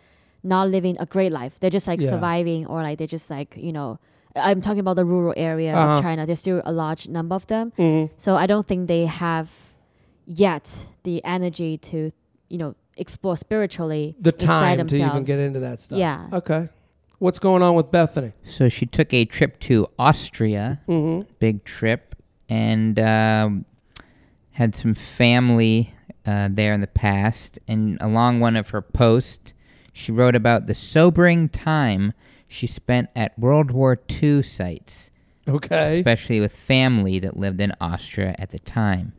[0.45, 1.59] not living a great life.
[1.59, 2.11] They're just like Yeah.
[2.11, 3.99] surviving or like they're just like, you know,
[4.37, 5.95] I'm talking about the rural area Uh-huh.
[5.97, 6.27] of China.
[6.27, 7.73] There's still a large number of them.
[7.79, 8.11] Mhm.
[8.17, 9.51] So I don't think they have
[10.27, 12.11] yet the energy to,
[12.49, 15.15] you know, explore spiritually The inside time to themselves.
[15.15, 15.99] even get into that stuff.
[15.99, 16.29] Yeah.
[16.33, 16.69] Okay.
[17.19, 18.33] What's going on with Bethany?
[18.45, 21.31] So she took a trip to Austria, Mm-hmm.
[21.39, 22.15] big trip,
[22.49, 23.65] and um,
[24.53, 25.95] had some family
[26.27, 27.59] uh, there in the past.
[27.67, 29.53] And along one of her posts,
[29.93, 32.13] she wrote about the sobering time
[32.49, 35.11] she spent at World War II sites.
[35.49, 35.97] Okay.
[35.99, 39.13] especially with family that lived in Austria at the time.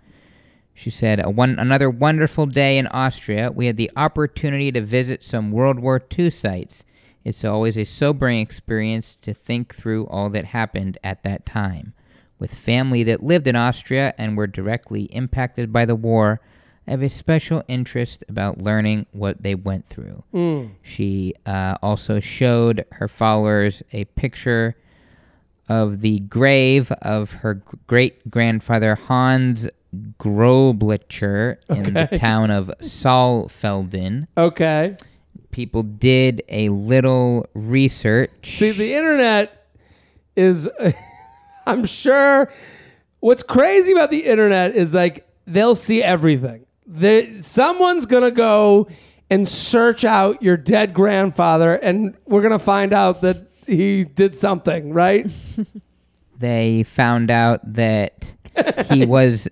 [0.77, 3.51] She said, a one, another wonderful day in Austria.
[3.51, 6.85] We had the opportunity to visit some World War II sites.
[7.23, 11.93] It's always a sobering experience to think through all that happened at that time.
[12.37, 16.41] With family that lived in Austria and were directly impacted by the war,
[16.87, 20.25] I have a special interest about learning what they went through.
[20.31, 20.73] Mm.
[20.83, 24.75] She uh, also showed her followers a picture
[25.67, 27.55] of the grave of her
[27.87, 29.67] great grandfather Hans
[30.19, 32.17] Groblicher in the Okay.
[32.17, 34.27] town of Saalfelden.
[34.37, 34.95] Okay.
[35.51, 38.29] People did a little research.
[38.57, 39.67] See, the internet
[40.35, 40.69] is,
[41.65, 42.51] I'm sure,
[43.21, 46.65] what's crazy about the internet is like they'll see everything.
[46.85, 48.87] They, someone's going to go
[49.29, 54.35] and search out your dead grandfather, and we're going to find out that he did
[54.35, 55.27] something, right?
[56.37, 58.23] they found out that
[58.89, 59.47] he was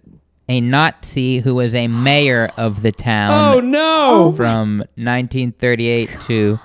[0.47, 3.55] a Nazi who was a mayor of the town.
[3.55, 4.33] oh, no.
[4.35, 6.59] from 1938 to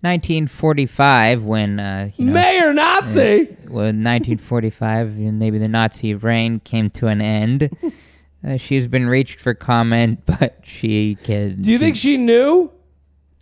[0.00, 3.46] 1945 when uh, you know, Mayor Nazi.
[3.68, 7.74] well, 1945 maybe the Nazi reign came to an end.
[8.46, 11.62] Uh, she's been reached for comment, but she can.
[11.62, 12.70] Do you think she knew?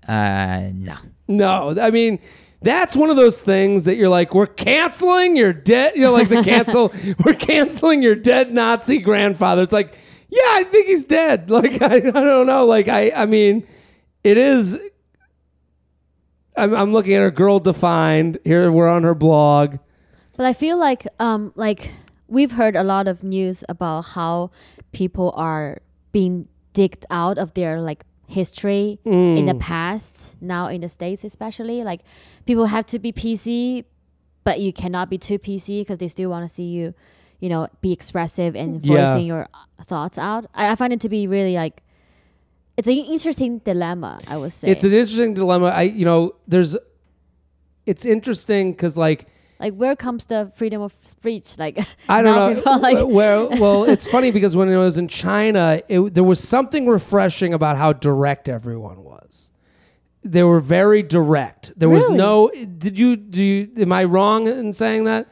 [0.06, 0.94] Uh, no.
[1.26, 2.20] No, I mean
[2.62, 5.94] that's one of those things that you're like, we're canceling your dead.
[5.96, 6.92] You know, like the cancel,
[7.24, 9.62] we're canceling your dead Nazi grandfather.
[9.62, 9.96] It's like,
[10.30, 11.50] yeah, I think he's dead.
[11.50, 12.64] Like I, I don't know.
[12.64, 13.66] Like I, I mean,
[14.24, 14.78] it is.
[16.56, 18.70] I'm, I'm looking at her girl defined here.
[18.70, 19.78] We're on her blog.
[20.36, 21.90] But I feel like um like
[22.28, 24.50] we've heard a lot of news about how
[24.92, 25.78] people are
[26.12, 29.60] being digged out of their like history in the mm.
[29.60, 32.00] past now in the states especially like
[32.46, 33.84] people have to be PC
[34.44, 36.94] but you cannot be too PC because they still want to see you
[37.40, 38.92] you know be expressive and Yeah.
[38.92, 41.82] voicing your uh, thoughts out I, I find it to be really like
[42.76, 45.66] it's an interesting dilemma I would say It's an interesting dilemma.
[45.66, 46.76] I, you know, there's.
[47.84, 49.26] It's interesting because like
[49.62, 52.54] like where comes the freedom of speech like I don't know.
[52.56, 56.40] people like well, well, it's funny because when I was in China, it, there was
[56.40, 59.50] something refreshing about how direct everyone was.
[60.24, 61.72] They were very direct.
[61.78, 62.50] There was no.
[62.50, 63.42] Did you do?
[63.42, 65.28] You, am I wrong in saying that?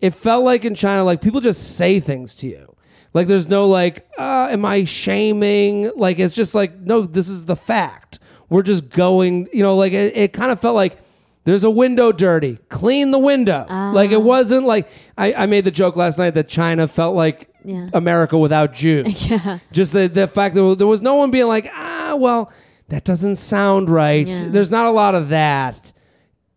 [0.00, 2.74] It felt like in China, like people just say things to you.
[3.12, 5.90] Like there's no like, uh, am I shaming?
[5.96, 8.18] Like it's just like, no, this is the fact.
[8.48, 9.48] We're just going.
[9.52, 10.98] You know, like it, it kind of felt like.
[11.44, 12.58] There's a window dirty.
[12.68, 13.66] Clean the window.
[13.68, 17.48] Like it wasn't like I, I made the joke last night that China felt like
[17.64, 17.88] Yeah.
[17.94, 19.06] America without Jews.
[19.30, 19.58] Yeah.
[19.72, 22.52] Just the, the fact that there was no one being like, ah, well,
[22.88, 24.26] that doesn't sound right.
[24.26, 24.46] Yeah.
[24.48, 25.92] There's not a lot of that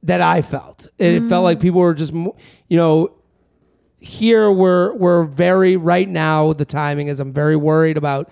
[0.04, 0.88] that I felt.
[0.98, 2.34] It felt like people were just, you
[2.72, 3.16] know,
[4.00, 6.52] here we're we're very right now.
[6.54, 8.32] The timing is I'm very worried about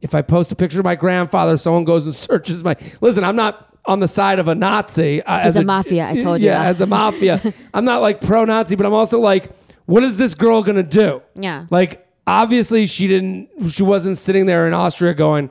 [0.00, 2.76] if I post a picture of my grandfather, someone goes and searches my.
[3.00, 5.22] Listen, I'm not on the side of a Nazi.
[5.22, 6.68] Uh, As as a mafia, I told you Yeah, that.
[6.76, 7.40] as a mafia,
[7.74, 9.50] I'm not like pro-Nazi, but I'm also like,
[9.86, 11.22] what is this girl gonna do?
[11.34, 11.66] Yeah.
[11.70, 15.50] Like obviously she didn't she wasn't sitting there in Austria going,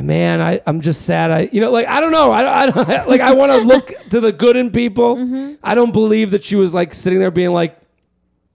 [0.00, 1.30] man, I, I'm just sad.
[1.30, 2.30] I, you know, like, I don't know.
[2.30, 5.16] I, I don't, like, I want to look to the good in people.
[5.16, 5.54] Mm-hmm.
[5.62, 7.78] I don't believe that she was like sitting there being like,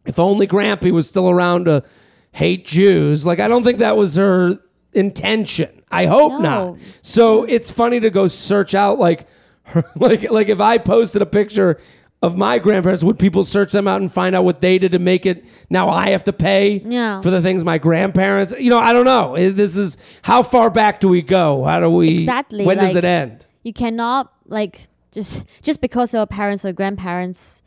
[0.05, 1.83] if only Grampy was still around to
[2.31, 3.25] hate Jews.
[3.25, 4.59] Like, I don't think that was her
[4.93, 5.69] intention.
[5.91, 6.39] I hope No.
[6.39, 6.77] not.
[7.01, 9.27] So it's funny to go search out like,
[9.63, 11.79] her, like, like if I posted a picture
[12.21, 14.99] of my grandparents, would people search them out and find out what they did to
[14.99, 15.43] make it?
[15.69, 17.19] Now I have to pay Yeah.
[17.21, 18.53] for the things my grandparents.
[18.59, 19.35] You know, I don't know.
[19.51, 21.63] This is how far back do we go?
[21.65, 22.19] How do we?
[22.19, 23.45] Exactly, When does it end?
[23.63, 27.61] you cannot like just just because your parents or grandparents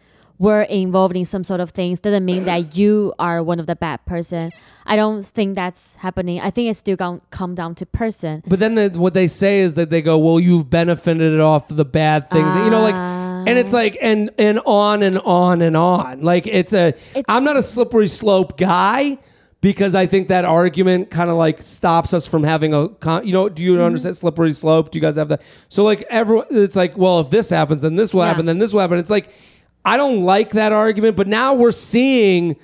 [0.45, 3.75] were involved in some sort of things doesn't mean that you are one of the
[3.75, 4.53] bad person.
[4.85, 6.39] I don't think that's happening.
[6.41, 8.43] I think it's still going to come down to person.
[8.47, 11.85] But then the, what they say is that they go, "Well, you've benefited off the
[11.85, 16.21] bad things." you know, like, and it's like, and and on and on and on.
[16.21, 16.89] Like it's a.
[16.89, 19.19] It's- am not a slippery slope guy
[19.63, 22.91] because I think that argument kind of like stops us from having a.
[22.91, 23.85] Con- you know, do you mm-hmm.
[23.85, 24.91] understand slippery slope?
[24.91, 25.41] Do you guys have that?
[25.71, 28.29] So like everyone, it's like, well, if this happens, then this will Yeah.
[28.29, 28.99] happen, then this will happen.
[28.99, 29.31] It's like,
[29.85, 32.57] I don't like that argument, but now we're seeing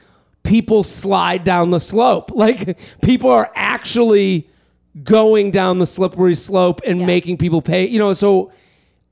[0.43, 2.31] people slide down the slope.
[2.35, 4.49] Like people are actually
[5.05, 7.07] going down the slippery slope and Yeah.
[7.07, 7.87] making people pay.
[7.87, 8.53] You know, so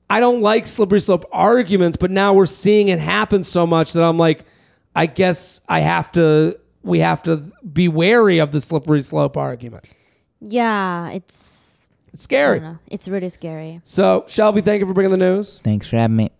[0.09, 4.03] I don't like slippery slope arguments, but now we're seeing it happen so much that
[4.03, 4.43] I'm like,
[4.95, 6.57] I guess I have to.
[6.81, 7.37] We have to
[7.73, 9.85] be wary of the slippery slope argument.
[10.41, 12.61] Yeah, it's It's scary.
[12.87, 13.81] It's really scary.
[13.83, 15.59] So, Shelby, thank you for bringing the news.
[15.63, 16.31] Thanks for having me.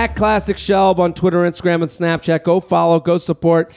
[0.00, 2.42] At Classic Shelb on Twitter, Instagram, and Snapchat.
[2.42, 3.70] Go follow, go support.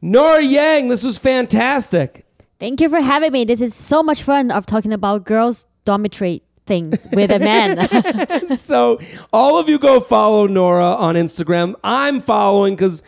[0.00, 2.24] Norah Yang, this was fantastic.
[2.58, 3.44] Thank you for having me.
[3.44, 8.56] This is so much fun of talking about girls dormitory things with a man.
[8.58, 9.00] So,
[9.34, 11.74] all of you go follow Norah on Instagram.
[11.84, 13.02] I'm following because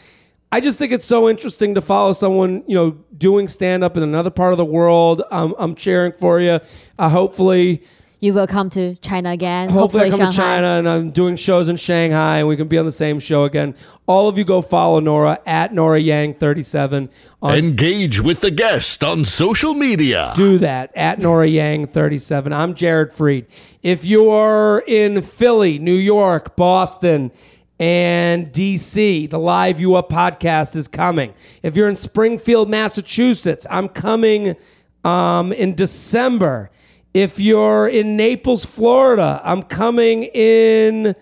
[0.53, 4.03] I just think it's so interesting to follow someone, you know, doing stand up in
[4.03, 5.23] another part of the world.
[5.31, 6.61] Um, I'm cheering for you.
[6.99, 7.83] Uh, hopefully,
[8.21, 9.69] you will come to China again.
[9.69, 10.31] hopefully, I come Shanghai.
[10.31, 13.21] to China and I'm doing shows in Shanghai and we can be on the same
[13.21, 13.75] show again.
[14.07, 17.11] All of you go follow Norah at Norah Yang 37
[17.43, 20.33] on Engage with the guest on social media.
[20.35, 22.53] do that at Norah Yang 37.
[22.53, 23.47] I'm Jared Freid.
[23.83, 27.31] If you're in Philly, New York, Boston,
[27.79, 31.33] and DC, the Live You Up podcast is coming.
[31.63, 34.57] If you're in Springfield, Massachusetts, I'm coming
[35.05, 36.73] um, in December.
[37.19, 41.17] If you're in Naples, Florida, I'm coming in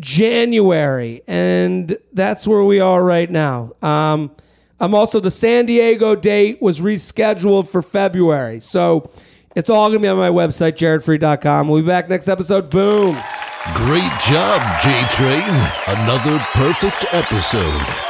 [0.00, 3.70] January, and that's where we are right now.
[3.80, 4.32] Um,
[4.80, 9.08] I'm also the San Diego date was rescheduled for February, so
[9.54, 11.68] it's all gonna be on my website, jaredfreid.com.
[11.68, 12.68] We'll be back next episode.
[12.68, 13.16] Boom.
[13.74, 15.70] Great job, J Train.
[15.86, 18.07] Another perfect episode.